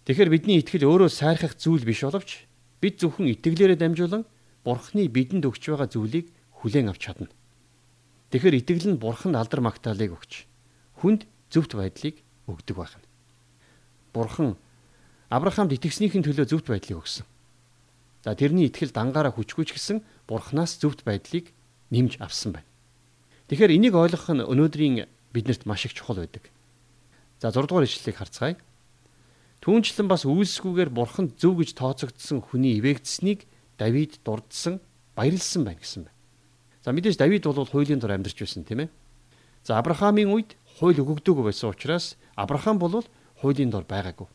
Тэгэхээр 0.08 0.32
бидний 0.32 0.64
итгэл 0.64 0.88
өөрөө 0.88 1.12
сайрхах 1.12 1.52
зүйл 1.58 1.84
биш 1.84 2.00
боловч 2.00 2.48
бид 2.80 2.96
зөвхөн 2.96 3.28
итгэлээрээ 3.36 3.76
дамжуулан 3.76 4.24
Бурханы 4.64 5.04
бидэнд 5.08 5.44
өгч 5.44 5.68
байгаа 5.68 5.88
зүйлийг 5.88 6.32
хүлээн 6.64 6.88
авч 6.88 7.02
чадна. 7.04 7.28
Тэгэхээр 8.32 8.58
итгэл 8.64 8.88
нь 8.96 9.00
Бурханд 9.00 9.36
алдар 9.36 9.60
магтаалыг 9.60 10.16
өгч 10.16 10.47
хүнд 10.98 11.26
зөвхт 11.50 11.72
байдлыг 11.78 12.20
өгдөг 12.50 12.76
байна. 12.76 13.06
Бурхан 14.12 14.56
Авраамд 15.30 15.76
итгэснийхэн 15.76 16.24
төлөө 16.24 16.46
зөвхт 16.48 16.68
байдлыг 16.72 17.04
өгсөн. 17.04 17.26
За 18.24 18.34
тэрний 18.34 18.66
итгэл 18.66 18.90
дангаараа 18.90 19.32
хүчгүйч 19.32 19.76
гисэн 19.76 20.02
Бурханаас 20.26 20.80
зөвхт 20.80 21.04
байдлыг 21.04 21.52
нэмж 21.92 22.18
авсан 22.18 22.56
байна. 22.56 22.68
Тэгэхээр 23.48 23.76
энийг 23.76 23.94
ойлгох 23.94 24.28
нь 24.32 24.44
өнөөдрийн 24.44 25.06
биднэрт 25.32 25.64
маш 25.64 25.86
их 25.86 25.94
чухал 25.94 26.20
байдаг. 26.20 26.50
За 27.40 27.52
6 27.52 27.68
дугаар 27.68 27.86
ишлэлийг 27.86 28.18
харцгаая. 28.18 28.56
Түүнчлэн 29.62 30.08
бас 30.08 30.26
үйлсгүйгээр 30.26 30.90
Бурхан 30.90 31.32
зөв 31.38 31.62
гэж 31.62 31.78
тооцогдсон 31.78 32.42
хүний 32.42 32.78
ивэгдсэнийг 32.82 33.46
Давид 33.78 34.18
дурдсан 34.26 34.80
баярлсан 35.14 35.62
байна 35.64 35.80
гэсэн 35.80 36.02
байна. 36.06 36.16
За 36.84 36.92
мэдээж 36.92 37.16
Давид 37.18 37.44
бол 37.46 37.66
хуулийн 37.66 38.00
дор 38.02 38.16
амьдарч 38.16 38.38
байсан 38.38 38.64
тийм 38.64 38.86
ээ. 38.86 38.90
За 39.62 39.78
Авраамийн 39.78 40.30
үед 40.30 40.56
хууль 40.78 41.02
өгөгдөөгүй 41.02 41.44
байсан 41.50 41.74
учраас 41.74 42.14
Авраам 42.38 42.78
бол 42.78 43.02
хуулийн 43.42 43.70
дор 43.70 43.82
байгаагүй. 43.82 44.26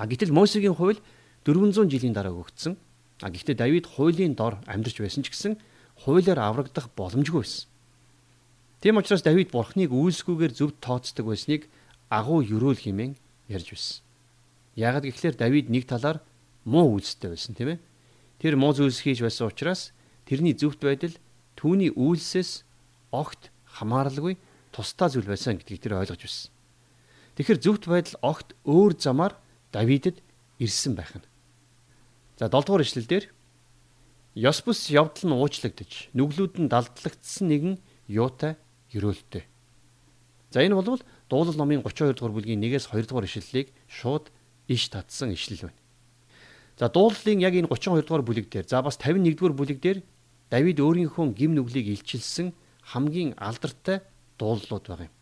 А 0.00 0.08
гэтэл 0.08 0.32
Мосегийн 0.32 0.74
хууль 0.74 0.98
400 1.44 1.92
жилийн 1.92 2.16
дараа 2.16 2.32
өгөгдсөн. 2.32 2.74
А 3.20 3.28
гэхдээ 3.28 3.54
Давид 3.54 3.84
хуулийн 3.86 4.34
дор 4.34 4.64
амьдарч 4.64 4.98
байсан 5.04 5.22
ч 5.22 5.30
гэсэн 5.30 5.60
хуулиар 6.08 6.40
аврагдах 6.40 6.88
боломжгүй 6.96 7.44
байсан. 7.44 7.68
Тийм 8.80 8.96
учраас 8.96 9.22
Давид 9.22 9.52
бурхныг 9.52 9.92
үйлсгүйгээр 9.92 10.52
зөвд 10.56 10.76
тооцдог 10.80 11.28
байсныг 11.28 11.68
агуу 12.08 12.40
юрөөл 12.40 12.80
хэмээн 12.80 13.16
ярьж 13.48 13.68
байсан. 13.70 14.02
Яагад 14.76 15.04
гэхлээр 15.04 15.36
Давид 15.36 15.66
нэг 15.70 15.84
талаар 15.86 16.24
муу 16.64 16.96
үйлстэй 16.96 17.30
байсан 17.30 17.54
тийм 17.54 17.76
ээ. 17.76 17.78
Тэр 18.40 18.56
муу 18.56 18.74
зүйлс 18.74 19.04
хийж 19.04 19.22
байсан 19.22 19.48
учраас 19.48 19.92
тэрний 20.26 20.56
зөвхт 20.56 20.82
байдал 20.82 21.14
түүний 21.56 21.94
үйлсээс 21.94 22.66
огт 23.14 23.54
хамааралгүй 23.78 24.36
тусдаа 24.74 25.06
зүйл 25.06 25.30
байсан 25.30 25.54
гэдгийг 25.54 25.86
тэр 25.86 26.02
ойлгож 26.02 26.18
байсан. 26.18 26.50
Тэгэхээр 27.38 27.62
зөвхт 27.62 27.84
байдал 27.86 28.18
огт 28.26 28.58
өөр 28.66 28.98
замаар 28.98 29.38
Давидэд 29.70 30.18
ирсэн 30.58 30.98
байх 30.98 31.14
нь. 31.14 31.26
За 32.38 32.50
7 32.50 32.66
дугаар 32.66 32.82
ишлэлдэр 32.82 33.30
ёс 34.34 34.58
бус 34.66 34.90
явдал 34.90 35.30
нь 35.30 35.34
уучлагдж 35.38 36.10
нүглүүд 36.14 36.54
нь 36.58 36.70
далдлагдсан 36.70 37.46
нэгэн 37.46 37.74
юутай 38.10 38.58
ерөөлтэй. 38.90 39.46
За 40.50 40.62
энэ 40.62 40.74
бол 40.74 40.98
дуулал 41.30 41.58
номын 41.58 41.82
32 41.82 42.18
дугаар 42.18 42.34
бүлгийн 42.34 42.62
1-ээс 42.62 42.90
2 42.90 43.06
дугаар 43.06 43.26
ишлэлийг 43.26 43.70
шууд 43.86 44.30
иш 44.70 44.90
татсан 44.90 45.34
ишлэл 45.34 45.70
байна. 45.70 45.82
За 46.78 46.90
дуулалын 46.90 47.42
яг 47.42 47.54
энэ 47.54 47.70
32 47.70 48.06
дугаар 48.06 48.26
бүлэг 48.26 48.46
дээр 48.50 48.66
за 48.66 48.82
бас 48.82 48.98
51 48.98 49.38
дугаар 49.38 49.54
бүлэг 49.54 49.78
дээр 49.82 49.98
Давид 50.50 50.78
өөрийнхөө 50.78 51.34
гим 51.34 51.54
нүглийг 51.54 51.86
илчилсэн 51.90 52.54
хамгийн 52.94 53.34
алдартай 53.38 54.02
дуулууд 54.38 54.84
байгаа 54.86 55.08
юм. 55.08 55.14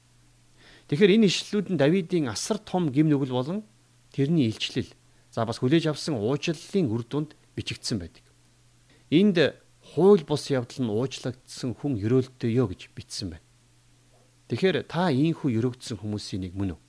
Тэгэхээр 0.89 1.15
энэ 1.17 1.27
ишлэлүүд 1.29 1.69
нь 1.73 1.81
Давидын 1.81 2.29
асар 2.29 2.59
том 2.59 2.93
гим 2.93 3.09
нүгэл 3.09 3.33
болон 3.33 3.65
тэрний 4.13 4.49
илчлэл 4.53 4.91
за 5.33 5.47
бас 5.49 5.59
хүлээж 5.61 5.89
авсан 5.89 6.21
уучлалын 6.21 6.87
үр 6.93 7.03
дүнд 7.09 7.33
бичигдсэн 7.57 7.99
байдаг. 7.99 8.25
Энд 9.09 9.57
хууль 9.95 10.25
бус 10.25 10.49
явдал 10.53 10.85
нь 10.85 10.93
уучлагдсан 10.93 11.77
хүн 11.77 11.97
өрөөлтөө 12.01 12.51
ёо 12.53 12.67
гэж 12.69 12.93
бичсэн 12.93 13.37
байна. 13.37 13.47
Тэгэхээр 14.53 14.85
та 14.85 15.09
ийхүү 15.09 15.57
өрөөгдсөн 15.57 16.01
хүмүүсийн 16.01 16.45
нэг 16.45 16.53
мөн 16.53 16.77
үү? 16.77 16.81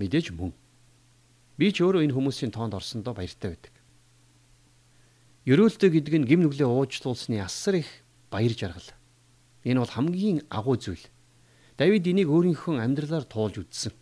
Мэдээж 0.00 0.32
мөн. 0.32 0.56
Би 1.60 1.68
ч 1.68 1.84
өөрөө 1.84 2.08
энэ 2.08 2.16
хүмүүсийн 2.16 2.52
тоонд 2.54 2.72
орсондоо 2.72 3.12
баяртай 3.12 3.52
байдаг. 3.52 3.74
Ерөөлтөө 5.44 5.90
гэдэг 5.90 6.14
нь 6.22 6.28
гим 6.28 6.40
нүглээ 6.44 6.68
уучлуулсны 6.68 7.40
асар 7.44 7.80
их 7.80 7.90
баяр 8.32 8.52
жаргал. 8.56 8.97
Энэ 9.64 9.80
бол 9.82 9.94
хамгийн 9.94 10.46
агуу 10.50 10.76
зүйл. 10.76 11.02
Давид 11.78 12.06
энийг 12.06 12.28
өөрийнхөө 12.30 12.82
амьдралаар 12.82 13.26
туулж 13.26 13.62
үтсэн. 13.62 13.94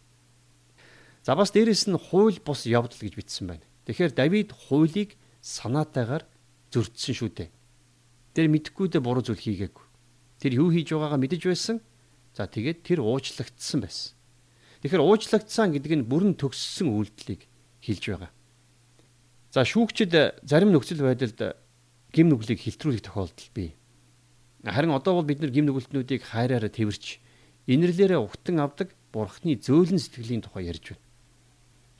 За 1.24 1.37
бас 1.37 1.52
дээрэс 1.52 1.88
нь 1.88 1.98
хууль 1.98 2.40
бус 2.40 2.64
явдал 2.64 2.96
гэж 2.96 3.14
бичсэн 3.16 3.46
байна. 3.48 3.66
Тэгэхээр 3.85 4.12
Давид 4.16 4.50
хуулийг 4.52 5.16
санаатайгаар 5.42 6.24
зөрчсөн 6.72 7.14
шүү 7.14 7.30
дээ. 7.35 7.50
Тэр 8.35 8.46
мэдхгүйдээ 8.52 9.02
буруу 9.02 9.24
зүйл 9.24 9.40
хийгээгүй. 9.40 9.87
Тэр 10.40 10.52
юу 10.61 10.68
хийж 10.70 10.92
байгаагаа 10.92 11.20
мэдэж 11.20 11.42
байсан. 11.48 11.80
За 12.37 12.44
тэгээд 12.44 12.85
тэр 12.85 13.00
уучлагдсан 13.00 13.80
байсан. 13.80 14.12
Тэгэхээр 14.85 15.02
уучлагдсан 15.02 15.72
гэдэг 15.72 15.92
нь 16.04 16.09
бүрэн 16.09 16.37
төгссөн 16.37 16.92
үйлдэлийг 16.92 17.48
хэлж 17.80 18.04
байгаа. 18.12 18.30
За 19.50 19.64
шүүгчд 19.64 20.44
зарим 20.44 20.70
нөхцөл 20.70 21.00
байдалд 21.00 21.57
гим 22.12 22.28
нүглийг 22.28 22.61
хилтрүүлэх 22.61 23.09
тохиолдол 23.09 23.50
бий. 23.57 23.72
Харин 24.66 24.90
одоо 24.90 25.22
бол 25.22 25.29
бид 25.31 25.38
нар 25.38 25.55
гим 25.55 25.70
нүгэлтнүүдийг 25.70 26.26
хайраараа 26.26 26.66
тэрч 26.66 27.22
инэрлээрээ 27.70 28.18
угтан 28.18 28.59
авдаг 28.59 28.90
бурхны 29.14 29.55
зөөлөн 29.55 30.02
сэтгэлийн 30.02 30.42
тухай 30.42 30.66
ярьж 30.66 30.98
байна. 30.98 31.07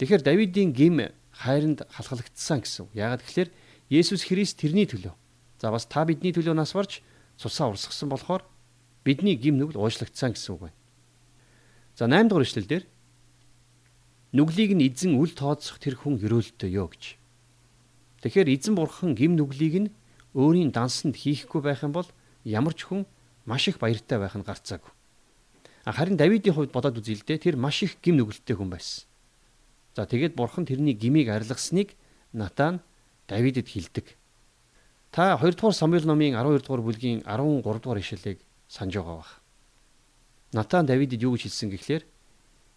Тэгэхээр 0.03 0.23
Давидын 0.27 0.75
гим 0.75 0.99
хайранд 1.31 1.87
халахлагдсан 1.87 2.67
гэсэн. 2.67 2.91
Яагаад 2.91 3.23
гэвэл 3.23 3.55
Есүс 3.87 4.27
Христ 4.27 4.59
тэрний 4.59 4.91
төлөө. 4.91 5.15
За 5.63 5.71
бас 5.71 5.87
та 5.87 6.03
бидний 6.03 6.35
төлөө 6.35 6.59
нас 6.59 6.75
барж 6.75 7.07
цусаа 7.39 7.71
урсгасан 7.71 8.11
болохоор 8.11 8.43
бидний 9.07 9.39
гим 9.39 9.63
нүгэл 9.63 9.79
уушлагдсан 9.79 10.35
гэсэн 10.35 10.59
үг 10.59 10.61
байна. 10.67 10.79
За 11.95 12.11
8 12.11 12.29
дугаар 12.29 12.45
ишлэл 12.45 12.67
дээр 12.67 12.85
нүглийг 14.35 14.75
нь 14.75 14.85
эзэн 14.91 15.15
үл 15.15 15.31
тооцох 15.31 15.79
тэр 15.79 15.95
хүн 15.97 16.19
өрөөлтөө 16.19 16.71
ёо 16.75 16.91
гэж. 16.91 17.15
Тэгэхээр 18.27 18.53
эзэн 18.53 18.75
бурхан 18.75 19.15
гим 19.15 19.39
нүглийг 19.39 19.75
нь 19.87 19.93
өөрийн 20.35 20.75
дансанд 20.75 21.17
хийхгүй 21.17 21.63
байх 21.63 21.87
юм 21.87 21.95
бол 21.95 22.09
ямар 22.47 22.75
ч 22.79 22.87
хүн 22.87 23.03
маш 23.45 23.67
их 23.67 23.83
баяртай 23.83 24.23
байх 24.23 24.39
нь 24.39 24.47
гарцаагүй. 24.47 24.91
Харин 25.87 26.17
Давидын 26.17 26.55
хувьд 26.55 26.71
бодоод 26.71 26.99
үзье 27.03 27.19
л 27.19 27.27
дээ 27.27 27.43
тэр 27.43 27.57
маш 27.59 27.83
их 27.83 27.99
гим 28.03 28.23
нүгэлттэй 28.23 28.55
хүн 28.55 28.71
байсан. 28.71 29.07
За 29.95 30.07
тэгээд 30.07 30.39
бурхан 30.39 30.67
тэрний 30.67 30.95
гмийг 30.95 31.31
арилгасныг 31.31 31.95
Натан 32.33 32.83
Давидэд 33.27 33.67
хэлдэг. 33.71 34.15
Та 35.11 35.39
2 35.39 35.55
дугаар 35.55 35.75
Самуэль 35.75 36.07
номын 36.07 36.35
12 36.35 36.67
дугаар 36.67 36.83
бүлгийн 36.83 37.23
13 37.23 37.83
дугаар 37.83 37.99
ишлэлийг 38.03 38.39
санаж 38.69 38.95
байгаа 38.99 39.17
бах. 39.17 39.33
Натан 40.53 40.87
Давидэд 40.87 41.23
юу 41.23 41.35
гэж 41.35 41.47
хэлсэн 41.47 41.71
гэхлээр 41.71 42.05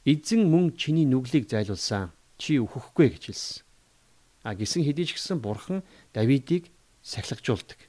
эзэн 0.06 0.46
мөн 0.46 0.78
чиний 0.78 1.06
нүглийг 1.06 1.50
зайлуулсан. 1.50 2.14
Чи 2.38 2.62
өөхөхгүй 2.62 3.10
гэж 3.10 3.24
хэлсэн. 3.34 3.66
А 4.46 4.56
гисэн 4.56 4.86
хэдий 4.86 5.06
ч 5.06 5.18
гэсэн 5.18 5.42
бурхан 5.44 5.84
Давидыг 6.14 6.72
сахилгажуулдаг. 7.04 7.89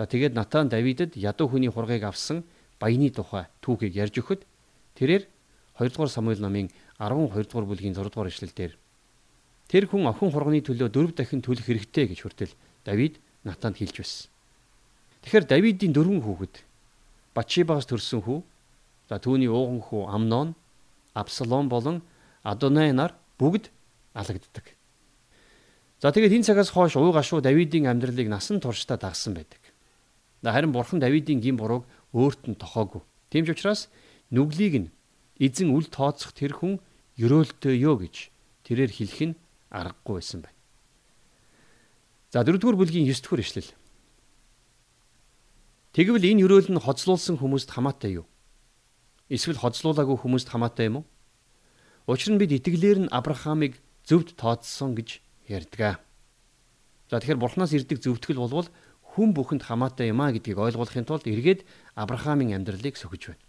За 0.00 0.08
тэгээд 0.08 0.32
Натан 0.32 0.72
Давидэд 0.72 1.20
ядуу 1.20 1.52
хүний 1.52 1.68
хургийг 1.68 2.08
авсан 2.08 2.40
баяны 2.80 3.12
тухай 3.12 3.52
түүхийг 3.60 3.92
ярьж 3.92 4.16
өгөхөд 4.16 4.48
тэрээр 4.96 5.28
2 5.76 5.92
дугаар 5.92 6.08
Самуэль 6.08 6.40
номын 6.40 6.72
12 6.96 7.52
дугаар 7.52 7.68
бүлгийн 7.68 7.92
6 7.92 8.08
дугаар 8.08 8.32
ишлэлдэр 8.32 8.80
тэр 9.68 9.84
хүн 9.84 10.08
охин 10.08 10.32
хурганы 10.32 10.64
төлөө 10.64 10.88
дөрв 10.88 11.12
дахин 11.12 11.44
төлөх 11.44 11.68
хэрэгтэй 11.68 12.16
гэж 12.16 12.24
хүртэл 12.24 12.56
Давид 12.88 13.20
Натанд 13.44 13.76
хэлж 13.76 14.00
байсан. 14.00 14.32
Тэгэхээр 15.20 15.44
Давидын 15.52 15.92
дөрвөн 15.92 16.24
хүүхэд 16.24 16.64
Батшибагаас 17.36 17.84
төрсэн 17.84 18.24
хүү 18.24 18.40
За 19.12 19.20
түүний 19.20 19.52
ууган 19.52 19.84
хүү 19.84 20.08
Амнон, 20.08 20.54
Абсалом 21.12 21.68
болон 21.68 22.00
Адонай 22.40 22.94
нар 22.96 23.12
бүгд 23.36 23.68
алагддаг. 24.16 24.64
За 26.00 26.08
тэгээд 26.08 26.40
энэ 26.40 26.46
цагаас 26.48 26.72
хойш 26.72 26.96
уу 26.96 27.12
гашуу 27.12 27.44
Давидын 27.44 27.84
амьдралыг 27.84 28.32
насан 28.32 28.64
туршдаа 28.64 28.96
дагсан 28.96 29.36
байдаг. 29.36 29.60
Харин 30.42 30.72
бурхан 30.72 31.00
Давидын 31.00 31.40
гин 31.40 31.56
бурууг 31.60 31.84
өөрт 32.16 32.48
нь 32.48 32.56
тохоогүй. 32.56 33.04
Тийм 33.28 33.44
ч 33.44 33.52
учраас 33.52 33.92
нүглийг 34.32 34.74
нь 34.88 34.92
эзэн 35.36 35.68
үл 35.76 35.84
тооцох 35.92 36.32
тэр 36.32 36.56
хүн 36.56 36.80
ерөөлтөө 37.20 37.74
ёо 37.76 38.00
гэж 38.00 38.32
тэрээр 38.64 38.92
хэлэх 38.92 39.20
нь 39.28 39.38
аргагүй 39.68 40.16
байсан 40.16 40.40
байна. 40.40 40.56
За 42.32 42.40
дөрөвдүгээр 42.40 42.78
бүлгийн 42.80 43.04
9 43.04 43.36
дэх 43.36 43.44
эшлэл. 43.44 43.70
Тэгвэл 45.92 46.28
энэ 46.30 46.42
ерөөл 46.46 46.70
нь 46.72 46.80
хоцлуулсан 46.80 47.36
хүмүүст 47.42 47.74
хамаатай 47.74 48.22
юу? 48.22 48.26
Эсвэл 49.28 49.58
хоцлуулаагүй 49.58 50.16
хүмүүст 50.22 50.48
хамаатай 50.48 50.86
юм 50.88 51.02
уу? 51.02 51.06
Учир 52.06 52.32
нь 52.34 52.40
бид 52.40 52.54
итгэлээр 52.54 53.06
нь 53.06 53.12
Авраамыг 53.12 53.76
зөвд 54.06 54.38
тооцсон 54.38 54.94
гэж 54.94 55.18
ярьдаг. 55.50 55.98
За 57.10 57.18
тэгэхээр 57.18 57.42
Бурханаас 57.42 57.74
ирдэг 57.74 57.98
зөвтгөл 57.98 58.38
болвол 58.38 58.70
хүн 59.14 59.34
бүхэнд 59.34 59.66
хамаатай 59.66 60.14
юм 60.14 60.22
а 60.22 60.30
гэдгийг 60.30 60.58
ойлгуулахын 60.58 61.06
тулд 61.06 61.26
эргээд 61.26 61.66
Авраамийн 61.98 62.54
амьдралыг 62.54 62.94
сөхөж 62.94 63.34
байна. 63.34 63.42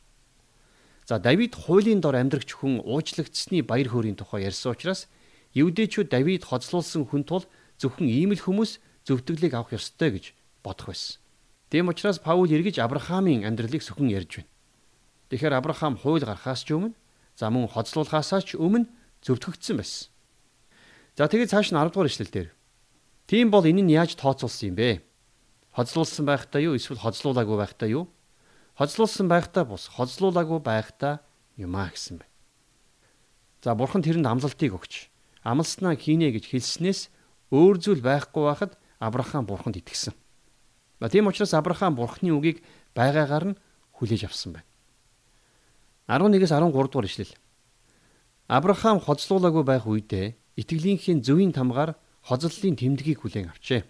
За 1.06 1.20
Давид 1.20 1.54
хуулийн 1.54 2.02
дор 2.02 2.18
амьдрагч 2.18 2.50
хүн 2.58 2.82
уучлагдсны 2.82 3.62
баяр 3.62 3.90
хөөрийн 3.94 4.18
тухай 4.18 4.50
ярьсан 4.50 4.74
учраас 4.74 5.06
евдээчүүд 5.54 6.10
Давид 6.10 6.46
хоцлуулсан 6.50 7.06
хүн 7.06 7.24
тул 7.26 7.46
зөвхөн 7.78 8.10
ийм 8.10 8.34
л 8.34 8.42
хүмүүс 8.42 8.82
зөвтгөлийг 9.06 9.54
авах 9.54 9.78
ёстой 9.78 10.10
гэж 10.18 10.26
бодох 10.64 10.94
байсан. 10.94 11.22
Тийм 11.70 11.90
учраас 11.90 12.20
Паул 12.20 12.50
эргэж 12.50 12.80
Авраамийн 12.80 13.46
амьдралыг 13.46 13.82
сөхөн 13.86 14.10
ярьж 14.10 14.42
байна. 14.42 14.50
Тэгэхээр 15.30 15.58
Авраам 15.58 15.96
хууль 15.98 16.26
гарахаас 16.26 16.66
ч 16.66 16.74
өмнө 16.74 16.96
за 17.36 17.50
мөн 17.50 17.70
хоцлуулахаас 17.72 18.44
ч 18.46 18.56
өмнө 18.56 18.90
зөвтгөгдсөн 19.26 19.78
байсан. 19.78 20.10
За 21.18 21.28
тэгээд 21.28 21.52
цааш 21.52 21.72
нь 21.72 21.80
10 21.80 21.92
дугаар 21.92 22.10
ишлэл 22.10 22.32
дээр. 22.32 22.50
Тийм 23.28 23.52
бол 23.52 23.66
энэ 23.66 23.84
нь 23.84 23.94
яаж 23.96 24.16
тооцоолсон 24.16 24.72
юм 24.72 24.76
бэ? 24.76 25.11
Хоцлуулсан 25.72 26.26
байхдаа 26.28 26.60
юу 26.60 26.76
эсвэл 26.76 27.00
хоцлуулаагүй 27.00 27.58
байхдаа 27.58 27.88
юу? 27.88 28.12
Хоцлуулсан 28.76 29.32
байхдаа 29.32 29.64
бус, 29.64 29.88
хоцлуулаагүй 29.88 30.60
байхдаа 30.60 31.24
юм 31.56 31.76
а 31.80 31.88
гэсэн 31.88 32.20
бэ. 32.20 32.26
За 33.64 33.76
бурхан 33.76 34.04
тэрэнд 34.04 34.28
амлалтыг 34.28 34.74
өгч 34.76 35.08
амлснаа 35.48 35.96
хийнэ 35.96 36.36
гэж 36.36 36.52
хэлснээс 36.52 37.10
өөр 37.56 37.76
зүйл 37.80 38.02
байхгүй 38.04 38.44
байхад 38.46 38.74
Авраам 39.02 39.46
бурханд 39.50 39.82
итгэсэн. 39.82 40.14
Ба 41.00 41.10
тийм 41.10 41.26
учраас 41.26 41.54
Авраам 41.54 41.96
бурханы 41.96 42.36
үгийг 42.36 42.62
байгаагаар 42.94 43.56
нь 43.56 43.60
хүлээж 43.98 44.30
авсан 44.30 44.60
байна. 44.60 44.70
11-с 46.12 46.52
13 46.52 46.70
дугаар 46.70 47.08
ишлэл. 47.08 47.34
Авраам 48.52 49.00
хоцлуулаагүй 49.02 49.64
байх 49.66 49.88
үедээ 49.88 50.36
итгэлийнхээ 50.60 51.24
зөвийн 51.26 51.56
тамгаар 51.56 51.98
хозллын 52.22 52.76
тэмдгийг 52.78 53.24
хүлээн 53.24 53.50
авчээ. 53.50 53.82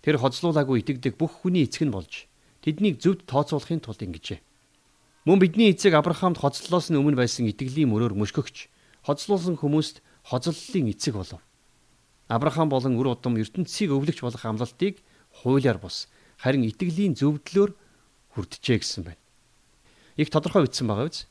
Тэр 0.00 0.16
хоцлуулаагүй 0.16 0.80
итгэдэг 0.80 1.20
бүх 1.20 1.44
хүний 1.44 1.68
эцэг 1.68 1.84
нь 1.84 1.92
болж 1.92 2.24
тэднийг 2.64 3.00
зөвд 3.00 3.28
тооцоолохын 3.28 3.84
тулд 3.84 4.00
ингэжээ. 4.00 4.40
Мөн 5.28 5.38
бидний 5.40 5.68
эцэг 5.72 5.92
Авраамд 5.92 6.40
хоцлолоос 6.40 6.88
нь 6.88 6.96
өмнө 6.96 7.20
байсан 7.20 7.44
итгэлийн 7.48 7.92
мөрөөр 7.92 8.16
мөшгөгч 8.16 8.72
хоцлуулсан 9.04 9.60
хүмүүст 9.60 10.00
хозллын 10.24 10.88
эцэг 10.88 11.20
болов. 11.20 11.44
Авраам 12.32 12.72
болон 12.72 12.96
үр 12.96 13.12
удам 13.12 13.36
ертөнцийг 13.36 13.92
өвлөгч 13.92 14.24
болох 14.24 14.44
амлалтыг 14.44 15.04
хуулиар 15.44 15.76
бус 15.76 16.08
харин 16.40 16.64
итгэлийн 16.64 17.12
зөвдлөөр 17.18 17.76
хүрдэжээ 18.32 18.78
гэсэн 18.80 19.04
байна. 19.04 19.20
Их 20.16 20.30
тодорхой 20.32 20.64
бичсэн 20.64 20.88
байгаа 20.88 21.12
биз? 21.12 21.28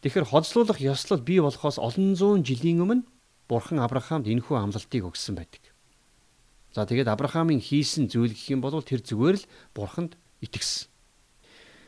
Тэгэхээр 0.00 0.30
хоцлуулах 0.30 0.80
ёслол 0.80 1.20
бий 1.20 1.40
болохоос 1.44 1.76
олон 1.76 2.16
зуун 2.16 2.40
жилийн 2.40 2.80
өмнө 2.80 3.04
Бурхан 3.48 3.84
Авраамд 3.84 4.24
энэхүү 4.24 4.56
амлалтыг 4.56 5.04
өгсөн 5.04 5.36
байдаг. 5.36 5.73
За 6.74 6.82
тэгээд 6.82 7.06
Авраамийн 7.06 7.62
хийсэн 7.62 8.10
зүйл 8.10 8.34
гэх 8.34 8.50
юм 8.50 8.58
бол 8.58 8.74
тэр 8.82 8.98
зүгээр 8.98 9.36
л 9.38 9.48
Бурханд 9.78 10.18
итгэсэн. 10.42 10.90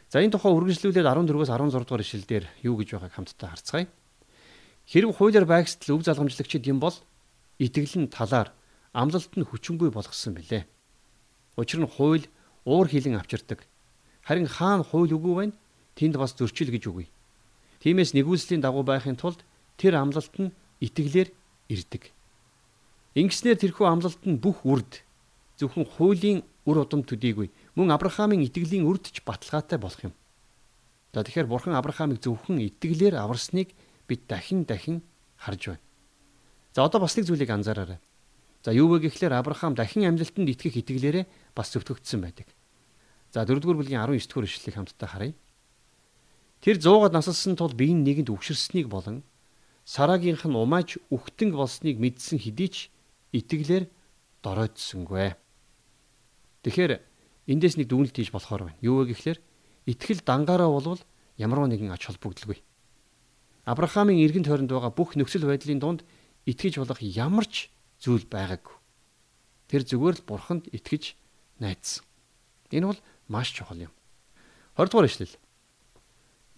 За 0.06 0.22
энэ 0.22 0.38
тухай 0.38 0.54
үргэлжлүүлээд 0.54 1.02
14-өөс 1.02 1.50
16 1.50 1.82
дугаар 1.82 2.06
ишлэлдэр 2.06 2.44
юу 2.62 2.78
гэж 2.78 2.94
байгааг 2.94 3.14
хамтдаа 3.18 3.50
харцгаая. 3.50 3.90
Хэрэг 4.86 5.10
хуулиар 5.18 5.42
байгсдал 5.42 5.98
өв 5.98 6.06
залгамжлагчид 6.06 6.70
юм 6.70 6.78
бол 6.78 6.94
итгэлэн 7.58 8.06
талаар 8.14 8.54
амлалт 8.94 9.34
нь 9.34 9.42
хүчингүй 9.42 9.90
болгосон 9.90 10.38
билээ. 10.38 10.70
Учир 11.58 11.82
нь 11.82 11.90
хууль 11.90 12.30
уур 12.62 12.86
хилэн 12.86 13.18
авчирдаг. 13.18 13.66
Харин 14.22 14.46
хаана 14.46 14.86
хууль 14.86 15.10
үгүй 15.10 15.34
байна? 15.34 15.58
Тэнд 15.98 16.14
бас 16.14 16.38
зөрчил 16.38 16.70
гэж 16.70 16.86
үгүй. 16.86 17.10
Тиймээс 17.82 18.14
нэгүслийн 18.14 18.62
дагуу 18.62 18.86
байхын 18.86 19.18
тулд 19.18 19.42
тэр 19.74 19.98
амлалт 19.98 20.34
нь 20.38 20.54
итгэлээр 20.78 21.34
ирдэг. 21.74 22.15
Ингэснээр 23.16 23.56
тэрхүү 23.56 23.86
амлалт 23.88 24.22
нь 24.28 24.36
бүх 24.36 24.60
үрд 24.68 25.00
зөвхөн 25.56 25.88
хуулийн 25.96 26.44
үр 26.68 26.84
удам 26.84 27.00
төдийгүй 27.00 27.48
мөн 27.72 27.96
Авраамийн 27.96 28.44
итгэлийн 28.44 28.84
үрдч 28.84 29.24
баталгаатай 29.24 29.80
болох 29.80 30.04
юм. 30.04 30.14
За 31.16 31.24
тэгэхээр 31.24 31.48
бурхан 31.48 31.80
Авраамыг 31.80 32.20
зөвхөн 32.20 32.60
итгэлээр 32.60 33.16
аварсныг 33.16 33.72
бид 34.04 34.28
дахин 34.28 34.68
дахин 34.68 35.00
харж 35.40 35.72
байна. 35.72 35.84
За 36.76 36.84
одоо 36.84 37.00
бас 37.00 37.16
нэг 37.16 37.24
зүйлийг 37.24 37.48
анзаараарай. 37.48 37.96
За 38.60 38.76
юу 38.76 38.92
вэ 38.92 39.08
гэхлээр 39.08 39.32
Авраам 39.32 39.72
дахин 39.72 40.04
амлалтанд 40.04 40.52
итгэх 40.52 40.76
итгэлээрээ 40.76 41.24
бас 41.56 41.72
зөвтгөгдсөн 41.72 42.20
байдаг. 42.20 42.52
За 43.32 43.48
4-р 43.48 43.64
бүлгийн 43.64 44.04
19-р 44.04 44.44
ишлэлийг 44.44 44.76
хамтдаа 44.76 45.08
харъя. 45.08 45.32
Тэр 46.60 46.76
100-аад 46.76 47.16
насалсан 47.16 47.56
тул 47.56 47.72
биеийн 47.72 48.04
нэгэнд 48.04 48.28
үгшэрснийг 48.28 48.92
болон 48.92 49.24
Сарагийнх 49.88 50.44
нь 50.44 50.52
умааж 50.52 51.00
үхтэнг 51.08 51.54
болсныг 51.56 51.96
мэдсэн 51.96 52.42
хэдий 52.42 52.68
ч 52.68 52.76
итгэлээр 53.32 53.90
дороодсонгүй. 54.42 55.34
Тэгэхээр 56.62 56.92
эндээс 57.46 57.78
нэг 57.78 57.86
дүгнэлт 57.90 58.16
хийж 58.18 58.30
болохоор 58.30 58.70
байна. 58.70 58.78
Юу 58.82 59.02
вэ 59.02 59.14
гэхлээр 59.14 59.38
итгэл 59.86 60.22
дангаараа 60.26 60.70
болвол 60.70 61.02
ямар 61.38 61.66
нэгэн 61.66 61.94
ач 61.94 62.06
холбогдолгүй. 62.10 62.58
Авраамийн 63.66 64.22
эргэн 64.22 64.46
тойронд 64.46 64.70
байгаа 64.70 64.92
бүх 64.94 65.18
нөхцөл 65.18 65.46
байдлын 65.46 65.82
дунд 65.82 66.00
итгэж 66.46 66.78
болох 66.78 67.02
ямар 67.02 67.46
ч 67.46 67.70
зүйл 67.98 68.26
байгаагүй. 68.30 68.76
Тэр 69.66 69.82
зүгээр 69.82 70.22
л 70.22 70.26
бурханд 70.26 70.70
итгэж 70.70 71.18
найдсан. 71.58 72.06
Энэ 72.70 72.86
бол 72.94 73.00
маш 73.26 73.50
чухал 73.50 73.90
юм. 73.90 73.92
20 74.78 74.90
дугаар 74.90 75.10
ишлэл. 75.10 75.34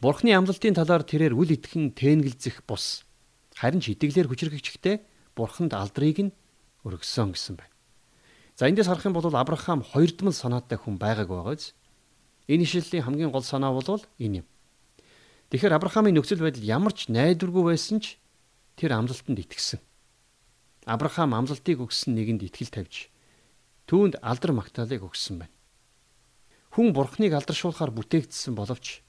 Бурхны 0.00 0.30
амлалтын 0.36 0.76
талаар 0.76 1.02
тэрээр 1.02 1.32
үл 1.32 1.48
итгэн 1.48 1.96
тээнгэлзэх 1.96 2.62
бус. 2.68 3.08
Харин 3.56 3.80
ч 3.80 3.96
итгэлээр 3.96 4.28
хүчрхэгчтэй 4.30 5.02
Бурханд 5.34 5.74
алдрыг 5.74 6.18
нь 6.28 6.32
өргөсөн 6.88 7.36
гэсэн 7.36 7.60
байна. 7.60 7.74
За 8.56 8.66
эндээс 8.66 8.88
харах 8.88 9.06
юм 9.06 9.14
бол 9.14 9.28
Авраам 9.28 9.84
хоёрдмал 9.84 10.32
санаатай 10.32 10.80
хүн 10.80 10.98
байгааг 10.98 11.28
байгааз. 11.28 11.76
Энэ 12.48 12.64
ишлэлийн 12.64 13.04
хамгийн 13.04 13.30
гол 13.30 13.44
санаа 13.46 13.70
бол 13.76 14.02
энэ 14.18 14.42
юм. 14.42 14.46
Тэгэхээр 15.52 15.76
Авраамийн 15.76 16.16
нөхцөл 16.16 16.42
байдал 16.42 16.64
ямар 16.64 16.92
ч 16.96 17.12
найдваргүй 17.12 17.64
байсан 17.70 18.00
ч 18.02 18.18
тэр 18.74 18.98
амлалтанд 18.98 19.38
итгэсэн. 19.38 19.80
Авраам 20.88 21.36
амлалтыг 21.36 21.78
өгсөн 21.84 22.16
нэгэнд 22.16 22.48
итгэл 22.48 22.72
тавьж 22.72 23.12
түүнд 23.88 24.20
алдар 24.20 24.52
магтаалыг 24.52 25.04
өгсөн 25.04 25.40
байна. 25.40 25.54
Хүн 26.74 26.92
бурхныг 26.92 27.32
алдаршуулахаар 27.32 27.92
бүтээгдсэн 27.96 28.52
боловч 28.52 29.00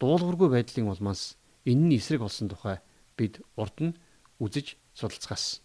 дуулуургүй 0.00 0.48
байдлын 0.52 0.92
улмаас 0.92 1.40
энэ 1.64 1.84
нь 1.88 1.96
эсрэг 1.96 2.20
болсон 2.20 2.52
тухай 2.52 2.84
бид 3.16 3.40
урд 3.56 3.76
нь 3.80 3.96
үзэж 4.36 4.76
судалцгаасан. 4.92 5.64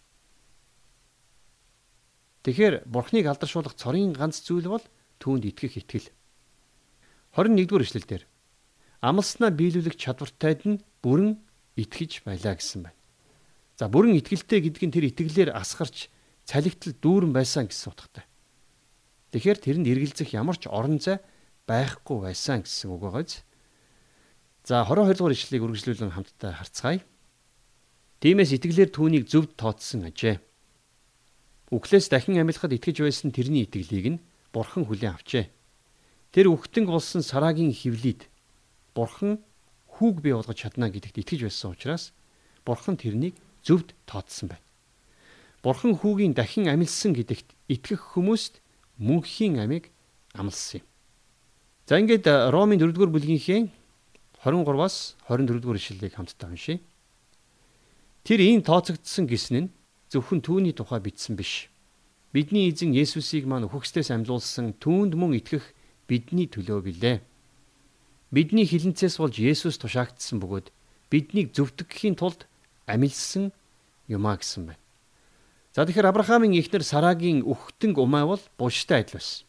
Тэгэхээр 2.43 2.83
бурхныг 2.85 3.25
алдаршуулах 3.27 3.75
цорын 3.79 4.11
ганц 4.11 4.43
зүйл 4.43 4.67
бол 4.67 4.83
түүнд 5.23 5.47
итгэх 5.47 5.79
итгэл. 5.79 6.11
21-р 7.39 7.83
эшлэлдэр 7.87 8.23
амлснаа 8.99 9.51
биелүүлэх 9.51 9.95
чадвартайд 9.95 10.61
нь 10.67 10.83
бүрэн 10.99 11.39
итгэж 11.79 12.27
байлаа 12.27 12.59
гэсэн 12.59 12.87
байна. 12.87 12.99
За 13.79 13.87
бүрэн 13.87 14.19
итгэлтэй 14.19 14.59
гэдэг 14.59 14.83
нь 14.83 14.93
тэр 14.93 15.07
итгэлээр 15.11 15.55
асгарч 15.55 16.11
цалигтал 16.43 16.93
дүүрэн 16.99 17.31
байсан 17.31 17.71
гэсэн 17.71 17.89
утгатай. 17.95 18.27
Тэгэхээр 19.31 19.59
тэрэнд 19.63 19.87
эргэлзэх 19.89 20.35
ямар 20.37 20.59
ч 20.59 20.69
орон 20.69 20.99
зай 21.01 21.23
байхгүй 21.65 22.27
байсан 22.27 22.61
гэсэн 22.67 22.91
үг 22.91 23.01
байгааз. 23.07 23.41
За 24.67 24.85
22 24.85 25.17
дугаар 25.17 25.35
ишлэлийг 25.35 25.63
үргэлжлүүлэн 25.63 26.13
хамтдаа 26.13 26.53
харцгаая. 26.59 27.01
Тиймээс 28.21 28.55
итгэлээр 28.55 28.91
түүнийг 28.93 29.25
зөвд 29.27 29.57
тооцсон 29.57 30.07
ажээ. 30.07 30.39
Үхлээс 31.73 32.13
дахин 32.13 32.37
амилахад 32.37 32.69
итгэж 32.77 33.01
байсан 33.01 33.33
тэрний 33.33 33.65
итгэлийг 33.65 34.05
нь 34.05 34.21
бурхан 34.53 34.85
хүлээн 34.85 35.17
авчээ. 35.17 35.49
Тэр 36.29 36.53
үхтэнг 36.53 36.85
болсон 36.85 37.25
сарагийн 37.25 37.73
хөвлөд 37.73 38.29
бурхан 38.93 39.41
хүүг 39.97 40.21
бий 40.21 40.37
болгож 40.37 40.53
чадна 40.53 40.93
гэдэгт 40.93 41.17
итгэж 41.17 41.49
байсан 41.49 41.73
учраас 41.73 42.13
бурхан 42.61 42.93
тэрнийг 42.93 43.33
зөвд 43.65 43.97
тооцсон 44.05 44.53
байна. 44.53 44.65
Бурхан 45.65 45.97
хүүгийн 45.97 46.37
дахин 46.37 46.69
амилсан 46.69 47.17
гэдэгт 47.17 47.57
итгэх 47.65 48.13
хүмүүст 48.13 48.61
мөнхийн 49.01 49.57
амийг 49.57 49.89
амласан 50.37 50.85
юм. 50.85 50.87
За 51.89 51.97
ингээд 51.97 52.53
Ромын 52.53 52.77
4-р 52.77 53.09
бүлгийнхээ 53.09 53.65
23-аас 54.45 55.17
24-р 55.25 55.77
ишлэлийг 55.81 56.13
хамтдаа 56.13 56.53
уншийе. 56.53 56.85
Тэр 58.21 58.39
ийм 58.45 58.61
тооцогдсон 58.61 59.25
гисэн 59.25 59.57
нь 59.57 59.69
зөвхөн 60.13 60.45
түүний 60.45 60.77
тухай 60.77 61.01
бичсэн 61.01 61.33
биш. 61.33 61.73
Бидний 62.33 62.69
эзэн 62.69 62.93
Есүсийг 62.93 63.49
маань 63.49 63.65
үхгсдээс 63.65 64.13
амьлуулсан 64.13 64.77
түүнд 64.77 65.17
мөн 65.17 65.41
итгэх 65.41 65.73
бидний 66.05 66.45
төлөө 66.45 66.79
билээ. 66.85 67.17
Бидний 68.29 68.65
хилэнцээс 68.69 69.17
болж 69.17 69.41
Есүс 69.41 69.81
тушаагдсан 69.81 70.37
бөгөөд 70.37 70.69
биднийг 71.09 71.53
зөвтгөхийн 71.57 72.17
тулд 72.17 72.45
амилсан 72.85 73.53
юмаа 74.09 74.37
гэсэн 74.37 74.69
байна. 74.69 74.81
За 75.73 75.85
тэгэхээр 75.85 76.09
Авраамийн 76.09 76.57
эхнэр 76.57 76.85
Сарагийн 76.85 77.41
үхтэнг 77.41 77.97
умаа 77.97 78.37
бол 78.37 78.43
буштай 78.57 79.01
адил 79.01 79.17
байсан. 79.17 79.45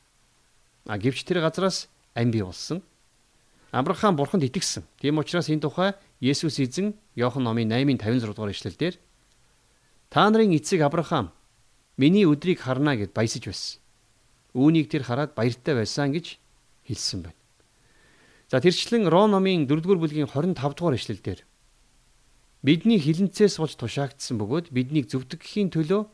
А 0.88 0.96
гэвч 0.96 1.24
тэр 1.24 1.44
газраас 1.44 1.88
ам 2.16 2.32
бий 2.32 2.40
болсон. 2.44 2.80
Авраам 3.72 4.16
бурханд 4.16 4.44
итгэсэн. 4.44 4.84
Тийм 5.00 5.20
учраас 5.20 5.48
энэ 5.48 5.64
тухай 5.64 5.92
Есүс 6.20 6.60
эзэн 6.60 6.96
Иохан 7.16 7.44
номын 7.44 7.68
8:56 7.68 8.32
дугаар 8.32 8.52
ишлэлдэр 8.52 8.96
Та 10.14 10.30
нарын 10.30 10.54
эцэг 10.54 10.78
Авраам 10.86 11.34
миний 11.98 12.22
өдрийг 12.22 12.62
харна 12.62 12.94
гэд 12.94 13.10
баясаж 13.10 13.50
байсан. 13.50 13.82
Үүнийг 14.54 14.86
тэр 14.86 15.02
хараад 15.02 15.34
баяртай 15.34 15.74
байсан 15.74 16.14
гэж 16.14 16.38
хэлсэн 16.86 17.26
байна. 17.26 17.40
За 18.46 18.62
тэрчлэн 18.62 19.10
Ром 19.10 19.34
номын 19.34 19.66
4-р 19.66 19.98
бүлгийн 19.98 20.30
25 20.30 20.54
дугаар 20.54 20.94
ишлэлдэр 20.94 21.42
бидний 22.62 23.02
хилэнцээс 23.02 23.58
болж 23.58 23.74
тушаагдсан 23.74 24.38
бөгөөд 24.38 24.70
биднийг 24.70 25.10
зөвдөгхийн 25.10 25.74
төлөө 25.74 26.06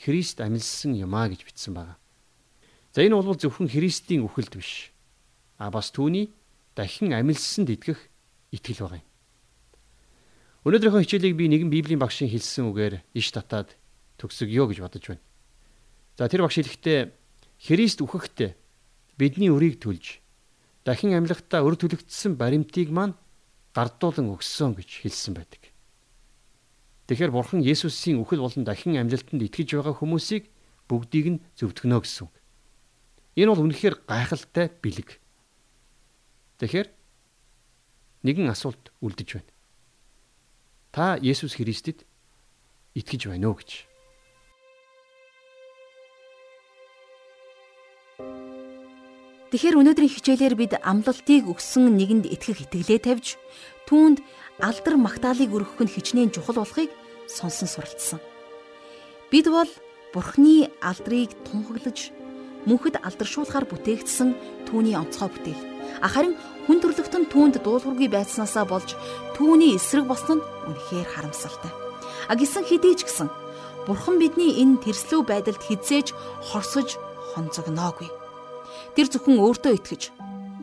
Христ 0.00 0.40
амилсан 0.40 0.96
юмаа 0.96 1.28
гэж 1.28 1.44
бичсэн 1.44 1.76
байна. 1.76 2.00
За 2.96 3.04
энэ 3.04 3.12
бол 3.12 3.36
зөвхөн 3.36 3.68
Христийн 3.68 4.24
үхэлд 4.24 4.56
биш. 4.56 4.88
А 5.60 5.68
бас 5.68 5.92
түүний 5.92 6.32
дахин 6.72 7.12
амилсанд 7.12 7.68
итгэх 7.68 8.08
итгэл 8.56 8.88
байгаа 8.88 9.04
юм. 9.04 9.08
Өнөөдрийнхөө 10.64 11.04
хичээлийг 11.04 11.36
би 11.36 11.44
нэгэн 11.52 11.68
Библийн 11.68 12.00
багшийн 12.00 12.32
хэлсэн 12.32 12.72
үгээр 12.72 13.04
иш 13.12 13.28
татаад 13.36 13.76
төгсгөё 14.16 14.64
гэж 14.64 14.80
бодож 14.80 15.04
байна. 15.12 15.24
За 16.16 16.24
тэр 16.24 16.40
багш 16.40 16.56
хэлэхдээ 16.56 17.12
Христ 17.68 18.00
үхэхдээ 18.00 18.56
бидний 19.20 19.52
өрийг 19.52 19.76
түлж 19.84 20.24
дахин 20.88 21.12
амьлахтаа 21.12 21.60
өр 21.64 21.76
төлөгдсөн 21.76 22.40
баримтыг 22.40 22.88
маань 22.88 23.12
гардуулан 23.76 24.32
өгсөн 24.32 24.72
гэж 24.72 25.04
хэлсэн 25.04 25.36
байдаг. 25.36 25.72
Тэгэхээр 27.12 27.32
Бурхан 27.32 27.60
Есүсийн 27.60 28.20
үхэл 28.24 28.40
болон 28.40 28.64
дахин 28.64 28.96
амьлалтанд 28.96 29.44
итгэж 29.44 29.76
байгаа 29.76 29.96
хүмүүсийг 30.00 30.48
бүгдийг 30.88 31.26
нь 31.28 31.42
зөвтгөнө 31.60 32.00
гэсэн. 32.00 32.28
Энэ 33.36 33.50
бол 33.52 33.64
үнэхээр 33.68 34.08
гайхалтай 34.08 34.72
бэлэг. 34.80 35.20
Тэгэхээр 36.60 36.88
нэгэн 38.24 38.48
асуулт 38.48 38.88
үлдэж 39.04 39.28
байна. 39.36 39.53
Та 40.94 41.18
Есүс 41.18 41.58
Христэд 41.58 42.06
итгэж 42.94 43.26
байна 43.26 43.50
уу 43.50 43.58
гэж. 43.58 43.90
Тэгэхээр 49.50 49.74
өнөөдрийн 49.74 50.14
хичээлээр 50.14 50.54
бид 50.54 50.78
амлалтыг 50.78 51.50
өгсөн 51.50 51.98
нэгэнд 51.98 52.30
итгэх 52.30 52.70
итгэлээ 52.70 53.10
тавьж 53.10 53.34
түүнд 53.90 54.22
алдар 54.62 54.94
магтаалыг 54.94 55.50
өргөх 55.50 55.82
нь 55.82 55.90
хичнээн 55.90 56.30
чухал 56.30 56.62
болохыг 56.62 56.94
сонсон 57.26 57.66
суралцсан. 57.66 58.22
Бид 59.34 59.50
бол 59.50 59.70
Бурхны 60.14 60.70
алдрыг 60.78 61.34
тунхаглаж 61.42 62.14
мөнхөд 62.70 63.02
алдаршуулахаар 63.02 63.66
бүтээгдсэн 63.66 64.30
түүний 64.70 64.94
онцгой 64.94 65.26
бүтээл. 65.26 65.73
Харин 66.02 66.34
хүн 66.66 66.78
төрлөختөн 66.80 67.28
түүнд 67.28 67.60
дуулуургүй 67.62 68.08
байцснаасаа 68.08 68.64
болж 68.64 68.96
түүний 69.36 69.76
эсрэг 69.76 70.08
болсон 70.08 70.40
нь 70.40 70.46
үнэхээр 70.70 71.08
харамсалтай. 71.12 71.72
А 72.28 72.34
гисэн 72.34 72.64
хэдий 72.64 72.96
ч 72.96 73.04
гэсэн 73.04 73.28
Бурхан 73.84 74.16
бидний 74.16 74.64
энэ 74.64 74.80
тэрслүү 74.80 75.28
байдалд 75.28 75.60
хизээж 75.60 76.16
хорсож 76.48 76.96
хонцогноогүй. 77.36 78.08
Тэр 78.96 79.06
зөвхөн 79.12 79.44
өөртөө 79.44 79.72
итгэж 79.76 80.02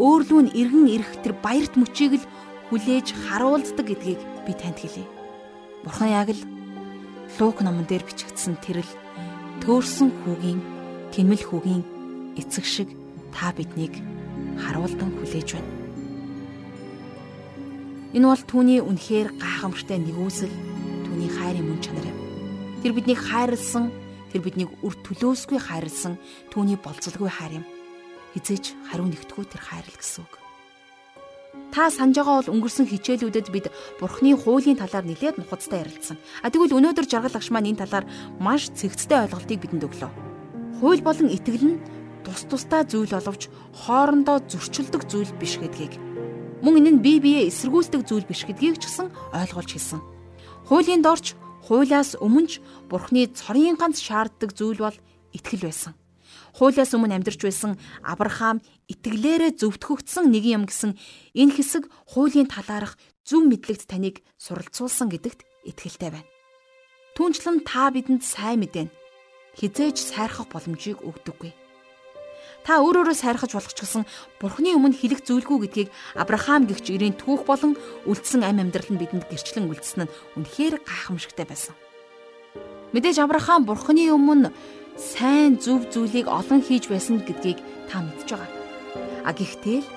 өөрлөө 0.02 0.42
нь 0.50 0.54
эргэн 0.58 0.88
ирэх 0.90 1.12
тэр 1.22 1.38
баярт 1.38 1.78
мөчийг 1.78 2.18
л 2.18 2.26
хүлээж 2.74 3.14
харуулдаг 3.30 3.86
гэдгийг 3.86 4.22
би 4.50 4.54
танд 4.58 4.82
хэлье. 4.82 5.06
Бурхан 5.86 6.10
яг 6.10 6.34
л 6.34 6.42
Лук 7.40 7.62
номон 7.62 7.86
дээр 7.88 8.04
бичигдсэн 8.04 8.58
тэрл 8.60 8.92
төөрсөн 9.64 10.10
хүүгийн 10.12 10.60
тэмэл 11.14 11.44
хүүгийн 11.46 11.84
эцэг 12.42 12.66
шиг 12.66 12.90
та 13.32 13.54
биднийг 13.56 13.96
харуулдан 14.60 15.12
хүлээж 15.16 15.50
байна. 15.56 15.72
Энэ 18.12 18.28
бол 18.28 18.44
түүний 18.44 18.80
үнэхээр 18.84 19.40
гайхамшигтай 19.40 20.00
нэгүсэл 20.04 20.52
түүний 21.08 21.32
хайрын 21.32 21.64
мөн 21.64 21.80
чанар 21.80 22.08
юм. 22.12 22.18
Тэр 22.84 22.92
биднийг 22.92 23.20
хайрлсан, 23.24 23.88
тэр 24.36 24.42
биднийг 24.44 24.72
үр 24.84 24.96
төлөөсгүй 25.00 25.60
хайрлсан 25.64 26.20
түүний 26.52 26.76
болцолгүй 26.76 27.32
хайр 27.32 27.64
юм. 27.64 27.66
Хизээч 28.36 28.76
хариу 28.92 29.08
нэгтгүү 29.08 29.44
тэр 29.48 29.64
хайрл 29.64 29.96
гэсэн 29.96 30.28
үг. 30.28 30.42
Та 31.72 31.88
санаж 31.88 32.20
байгаа 32.20 32.44
бол 32.44 32.54
өнгөрсөн 32.60 32.88
хичээлүүдэд 32.88 33.48
бид 33.52 33.72
Бурхны 34.00 34.36
хуулийн 34.36 34.76
талаар 34.76 35.08
нэлээд 35.08 35.40
нухацтай 35.40 35.84
ярилцсан. 35.84 36.20
А 36.44 36.52
тэгвэл 36.52 36.76
өнөөдөр 36.80 37.08
жаргал 37.08 37.36
агш 37.36 37.48
маань 37.52 37.72
энэ 37.72 37.88
талаар 37.88 38.06
маш 38.44 38.72
цэгцтэй 38.76 39.24
ойлголтыг 39.24 39.60
бидэнд 39.60 39.88
өглөө. 39.88 40.12
Хууль 40.80 41.04
болон 41.04 41.32
итгэл 41.32 41.64
нь 41.64 41.80
тус 42.26 42.46
тустай 42.50 42.84
зүйл 42.86 43.12
боловч 43.14 43.50
хоорондоо 43.86 44.38
зөрчилдөг 44.46 45.10
зүйл 45.10 45.32
биш 45.42 45.58
гэдгийг 45.62 45.94
мөн 46.62 46.78
энэ 46.78 46.92
нь 46.94 47.04
бие 47.04 47.20
биеэ 47.20 47.50
эсэргүүцдэг 47.50 48.06
зүйл 48.06 48.30
биш 48.30 48.46
гэдгийг 48.46 48.78
ч 48.78 48.86
гэсэн 48.86 49.10
ойлгуулж 49.34 49.70
хэлсэн. 49.74 50.00
Хуулийн 50.70 51.02
дорч 51.02 51.34
хуулиас 51.66 52.14
өмнө 52.22 52.48
ч 52.48 52.52
Бурхны 52.86 53.26
цорын 53.34 53.78
ганц 53.82 53.98
шаарддаг 53.98 54.54
зүйл 54.54 54.78
бол 54.86 54.98
итгэл 55.34 55.66
байсан. 55.66 55.98
Хуулиас 56.54 56.94
өмнө 56.94 57.18
амьдарч 57.18 57.42
байсан 57.42 57.82
Авраам 58.06 58.62
итгэлээрээ 58.94 59.58
зөвтгөгдсөн 59.58 60.30
нэг 60.30 60.46
юм 60.46 60.64
гэсэн 60.70 60.94
энэ 61.34 61.54
хэсэг 61.58 61.90
хуулийн 62.14 62.46
талаарх 62.46 62.94
зөв 63.26 63.42
мэдлэгт 63.50 63.90
таныг 63.90 64.22
суралцуулсан 64.38 65.10
гэдэгт 65.10 65.42
итгэлтэй 65.66 66.12
байна. 66.14 66.30
Түүнчлэн 67.18 67.66
та 67.66 67.90
бидэнд 67.90 68.22
сайн 68.22 68.62
мэдэн 68.62 68.94
хизээж 69.58 69.98
сайрхах 69.98 70.48
боломжийг 70.52 71.02
өгдөггүй. 71.02 71.61
Та 72.62 72.78
өөрөөрөө 72.86 73.18
сайрхаж 73.18 73.58
болох 73.58 73.74
ч 73.74 73.82
гэсэн 73.82 74.06
Бурхны 74.38 74.78
өмнө 74.78 74.94
хэлэх 74.94 75.26
зүйлгүй 75.26 75.58
гэдгийг 75.66 75.90
Авраам 76.14 76.70
гихч 76.70 76.94
ирийн 76.94 77.18
түүх 77.18 77.50
болон 77.50 77.74
үлдсэн 78.06 78.46
амь 78.46 78.62
амьдрал 78.62 78.86
нь 78.94 79.02
бидэнд 79.02 79.26
гэрчлэн 79.26 79.66
үлдсэн 79.66 80.06
нь 80.06 80.14
үнэхээр 80.38 80.86
гайхамшигтай 80.86 81.50
байсан. 81.50 81.74
Мэдээж 82.94 83.18
Авраам 83.26 83.66
Бурхны 83.66 84.14
өмнө 84.14 84.54
сайн 84.94 85.58
зөв 85.58 85.90
зүйлийг 85.90 86.30
олон 86.30 86.62
хийж 86.62 86.86
байсан 86.86 87.26
гэдгийг 87.26 87.58
та 87.90 88.06
мэдж 88.06 88.30
байгаа. 88.30 88.50
А 89.26 89.34
гэхдээ 89.34 89.82
л 89.82 89.90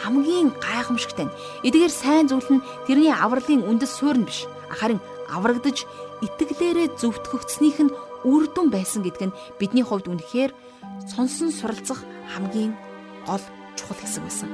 хамгийн 0.00 0.54
гайхамшигтай 0.56 1.26
нь 1.26 1.36
эдгээр 1.68 1.92
сайн 1.92 2.32
зүйл 2.32 2.48
нь 2.48 2.64
тэрний 2.86 3.12
авралын 3.12 3.66
үндэс 3.66 3.92
суурь 3.98 4.20
нь 4.22 4.28
биш. 4.28 4.48
Харин 4.72 5.02
аврагдж 5.28 5.84
итгэлээрээ 6.24 6.96
зөвтгөгдснийх 6.96 7.78
нь 7.84 7.94
үр 8.24 8.46
дүн 8.50 8.70
байсан 8.70 9.02
гэдг 9.02 9.22
нь 9.28 9.36
бидний 9.58 9.84
хувьд 9.84 10.06
үнэхээр 10.08 10.52
сонсон 11.06 11.50
суралцах 11.50 12.04
хамгийн 12.34 12.72
гол 13.26 13.42
чухал 13.76 13.98
хэсэг 14.00 14.22
байсан. 14.24 14.50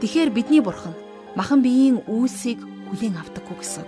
Тэгэхээр 0.00 0.30
бидний 0.30 0.62
бурхан 0.62 0.94
махан 1.36 1.62
биеийн 1.62 2.02
үйлсийг 2.06 2.60
хүлээн 2.90 3.20
авдаггүй 3.20 3.56
гэсэн. 3.60 3.86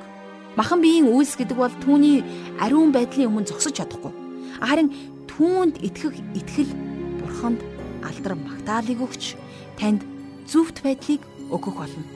Махан 0.56 0.80
биеийн 0.80 1.10
үйлс 1.10 1.34
гэдэг 1.34 1.58
бол 1.58 1.74
түүний 1.82 2.22
ариун 2.62 2.94
байдлын 2.94 3.28
өмнө 3.28 3.50
зогсож 3.50 3.74
чадахгүй. 3.74 4.14
Харин 4.62 4.94
түүнд 5.26 5.82
итгэх 5.82 6.14
итгэл 6.38 6.72
бурханд 7.18 7.60
алдар 8.06 8.38
магтаалыг 8.38 9.02
өгч 9.02 9.34
танд 9.80 10.06
зөвхт 10.46 10.87
байдлыг 10.87 11.20
өгөх 11.50 11.74
болно. 11.74 12.06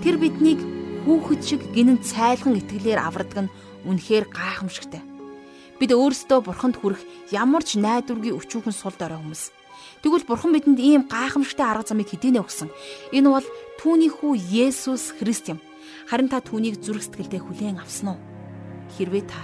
Тэр 0.00 0.16
биднийг 0.16 0.60
хүүхэд 1.04 1.40
шиг 1.44 1.60
гинэн 1.76 2.00
цайлган 2.00 2.56
итгэлээр 2.56 3.00
авардаг 3.04 3.44
нь 3.44 3.52
үнэхээр 3.84 4.32
гайхамшигтай. 4.32 5.04
Бид 5.80 5.96
өөрсдөө 5.96 6.44
бурханд 6.44 6.76
хүрэх 6.76 7.00
ямар 7.32 7.64
ч 7.64 7.80
найдваргийн 7.80 8.36
өчүүхэн 8.36 8.76
сул 8.76 8.92
дорой 9.00 9.16
хүмүүс. 9.16 9.48
Тэгвэл 10.04 10.28
бурхан 10.28 10.52
бидэнд 10.52 10.76
ийм 10.76 11.08
гайхамшигтай 11.08 11.64
арга 11.64 11.88
замыг 11.88 12.12
хэдийнэ 12.12 12.44
өгсөн. 12.44 12.68
Энэ 13.16 13.28
бол 13.32 13.46
түүний 13.80 14.12
хүү 14.12 14.36
Есүс 14.36 15.16
Христ 15.16 15.48
юм. 15.48 15.58
Харин 16.04 16.28
та 16.28 16.44
түүнийг 16.44 16.84
зүрх 16.84 17.00
сэтгэлдээ 17.00 17.40
хүлээн 17.40 17.80
авсан 17.80 18.12
уу? 18.12 18.20
Хэрвээ 18.92 19.24
та 19.24 19.40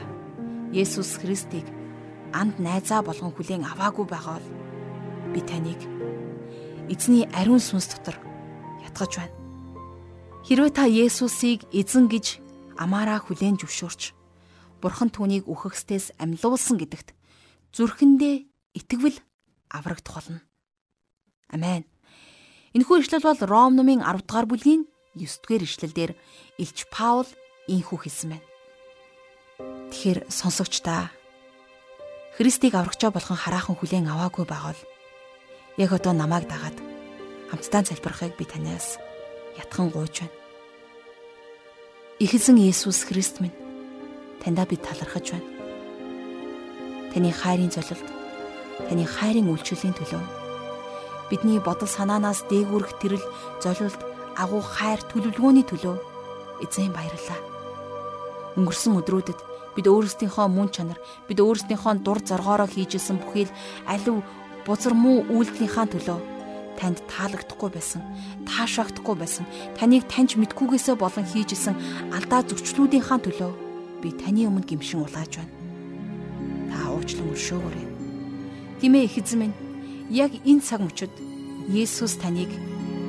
Есүс 0.77 1.17
Христийг 1.25 1.65
анд 2.37 2.61
найзаа 2.61 3.01
болгон 3.01 3.33
хүлээн 3.33 3.65
аваагүй 3.65 4.05
байгаа 4.05 4.37
бол 4.37 4.49
би 5.33 5.41
таныг 5.41 5.81
эзний 6.93 7.25
ариун 7.33 7.65
сүнс 7.65 7.97
дотор 7.97 8.21
ятгаж 8.85 9.13
байна. 9.17 9.37
Хэрвээ 10.45 10.73
та 10.77 10.85
Есүсийг 10.85 11.65
эзэн 11.73 12.13
гэж 12.13 12.45
амаараа 12.77 13.25
хүлээн 13.25 13.57
зөвшөөрч 13.57 14.13
Бурхан 14.81 15.09
түүнийг 15.09 15.49
үхэгсдээс 15.49 16.21
амьлуулсан 16.21 16.77
гэдэгт 16.77 17.17
зүрхэндээ 17.73 18.37
итгэвэл 18.77 19.19
аврагдах 19.73 20.15
болно. 20.21 20.41
Амен. 21.49 21.89
Энэхүү 22.77 23.01
ишлэл 23.01 23.25
бол 23.25 23.41
Ром 23.41 23.73
номын 23.77 24.05
10 24.05 24.29
дугаар 24.29 24.47
бүлгийн 24.47 24.85
9 25.17 25.41
дугаар 25.41 25.65
ишлэлдэр 25.65 26.13
Илч 26.61 26.85
Паул 26.93 27.29
ийхүү 27.73 27.99
хэлсэн 28.05 28.37
байна. 28.37 28.47
Тэгэхээр 29.91 30.29
сонсогч 30.29 30.85
та 30.85 31.09
Христийг 32.37 32.77
аврагчаа 32.77 33.09
болгон 33.09 33.41
хараахан 33.41 33.81
хүлээн 33.81 34.13
аваагүй 34.13 34.45
байгаал 34.45 34.81
яг 35.81 35.91
одоо 35.97 36.13
намайг 36.13 36.45
дагаад 36.45 36.77
хамтдаа 37.49 37.81
залбирахыг 37.81 38.37
би 38.37 38.45
танаас 38.45 39.01
ятхан 39.57 39.89
гуйж 39.89 40.21
байна. 40.21 40.37
Ихэсэн 42.21 42.61
Есүс 42.61 43.09
Христ 43.09 43.41
минь 43.41 43.66
таньда 44.47 44.63
би 44.65 44.77
талархаж 44.79 45.35
байна. 45.35 45.51
Таны 47.11 47.33
хайрын 47.35 47.75
золилт, 47.75 48.07
таны 48.87 49.03
хайрын 49.03 49.51
үйлчлэлийн 49.51 49.99
төлөө 49.99 50.23
бидний 51.27 51.59
бодол 51.59 51.91
санаанаас 51.91 52.47
дээгүүрх 52.47 52.95
тэрл 53.03 53.25
золилт 53.59 53.99
агуу 54.39 54.63
хайр 54.63 55.03
төлөвлөгөөний 55.11 55.67
төлөө 55.67 55.97
эзэн 56.63 56.95
баярлалаа. 56.95 57.41
Өнгөрсөн 58.55 59.03
өдрүүдэд 59.03 59.41
бид 59.75 59.87
өөрсдийнхөө 59.91 60.47
мөн 60.47 60.71
чанар, 60.71 61.03
бид 61.27 61.43
өөрсдийнхөө 61.43 62.07
дур 62.07 62.23
зоргоороо 62.23 62.71
хийжсэн 62.71 63.19
бүхэл 63.19 63.51
алив 63.91 64.23
бузар 64.63 64.95
муу 64.95 65.27
үйлдэлийнхаа 65.27 65.91
төлөө 65.91 66.19
танд 66.79 67.03
таалагдахгүй 67.11 67.71
байсан, 67.75 68.01
таашаагдахгүй 68.47 69.17
байсан, 69.19 69.45
таныг 69.75 70.07
таньж 70.07 70.39
мэдгүйгээсээ 70.39 70.95
болон 70.95 71.27
хийжсэн 71.27 71.75
алдаа 72.15 72.45
зөвчлүүдийнхаа 72.47 73.21
төлөө 73.27 73.66
би 74.03 74.13
таны 74.13 74.47
өмнө 74.49 74.67
гимшин 74.67 75.05
улааж 75.05 75.41
байна. 75.41 75.55
Та 76.71 76.91
уучлан 76.93 77.33
өршөөгөөрэй. 77.33 77.87
Гимээ 78.81 79.05
их 79.09 79.17
эзэн 79.19 79.39
минь, 79.41 79.57
яг 80.11 80.33
энэ 80.45 80.63
цаг 80.63 80.81
мөчид 80.85 81.13
Есүс 81.67 82.21
таныг 82.21 82.51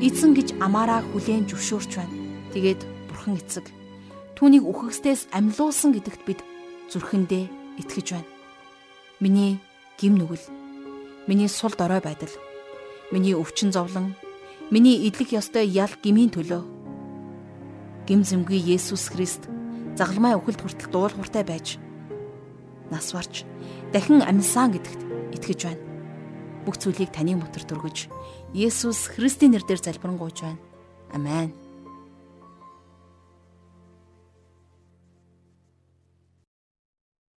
эзэн 0.01 0.33
гэж 0.33 0.57
амаараа 0.63 1.03
хүлээн 1.13 1.45
зөвшөөрч 1.49 1.91
байна. 1.99 2.15
Тэгээд 2.53 2.81
бурхан 3.11 3.37
эцэг 3.37 3.65
түүнийг 4.37 4.63
үхэгсдээс 4.65 5.33
амьлуулсан 5.33 5.93
гэдэгт 5.97 6.21
бид 6.25 6.39
зүрхэндээ 6.93 7.45
итгэж 7.81 8.07
байна. 8.13 8.29
Миний 9.19 9.57
гим 9.97 10.15
нүгэл 10.15 10.45
миний 11.27 11.49
сул 11.49 11.73
дорой 11.75 11.99
байдал, 11.99 12.31
миний 13.11 13.33
өвчин 13.33 13.73
зовлон, 13.73 14.15
миний 14.71 15.09
идэх 15.09 15.33
ёстой 15.33 15.67
ял 15.67 15.91
гмийн 16.01 16.31
төлөө. 16.31 16.63
Гим 18.07 18.23
зэмгүй 18.23 18.61
Есүс 18.61 19.11
Христ 19.11 19.49
загалмай 19.97 20.37
өхөлд 20.37 20.61
хүртэл 20.61 20.93
дуулууртай 20.93 21.41
байж 21.41 21.81
нас 22.93 23.11
барж 23.11 23.43
дахин 23.91 24.21
амьсан 24.21 24.71
гэдэгт 24.77 25.01
итгэж 25.35 25.59
байна. 25.65 25.83
Бүх 26.63 26.77
зүйлийг 26.77 27.11
таны 27.11 27.33
мотор 27.33 27.65
дүргэж 27.65 28.07
Есүс 28.53 29.09
Христийн 29.11 29.57
нэрээр 29.57 29.81
залбирanгуйж 29.81 30.37
байна. 30.45 30.61
Амен. 31.11 31.66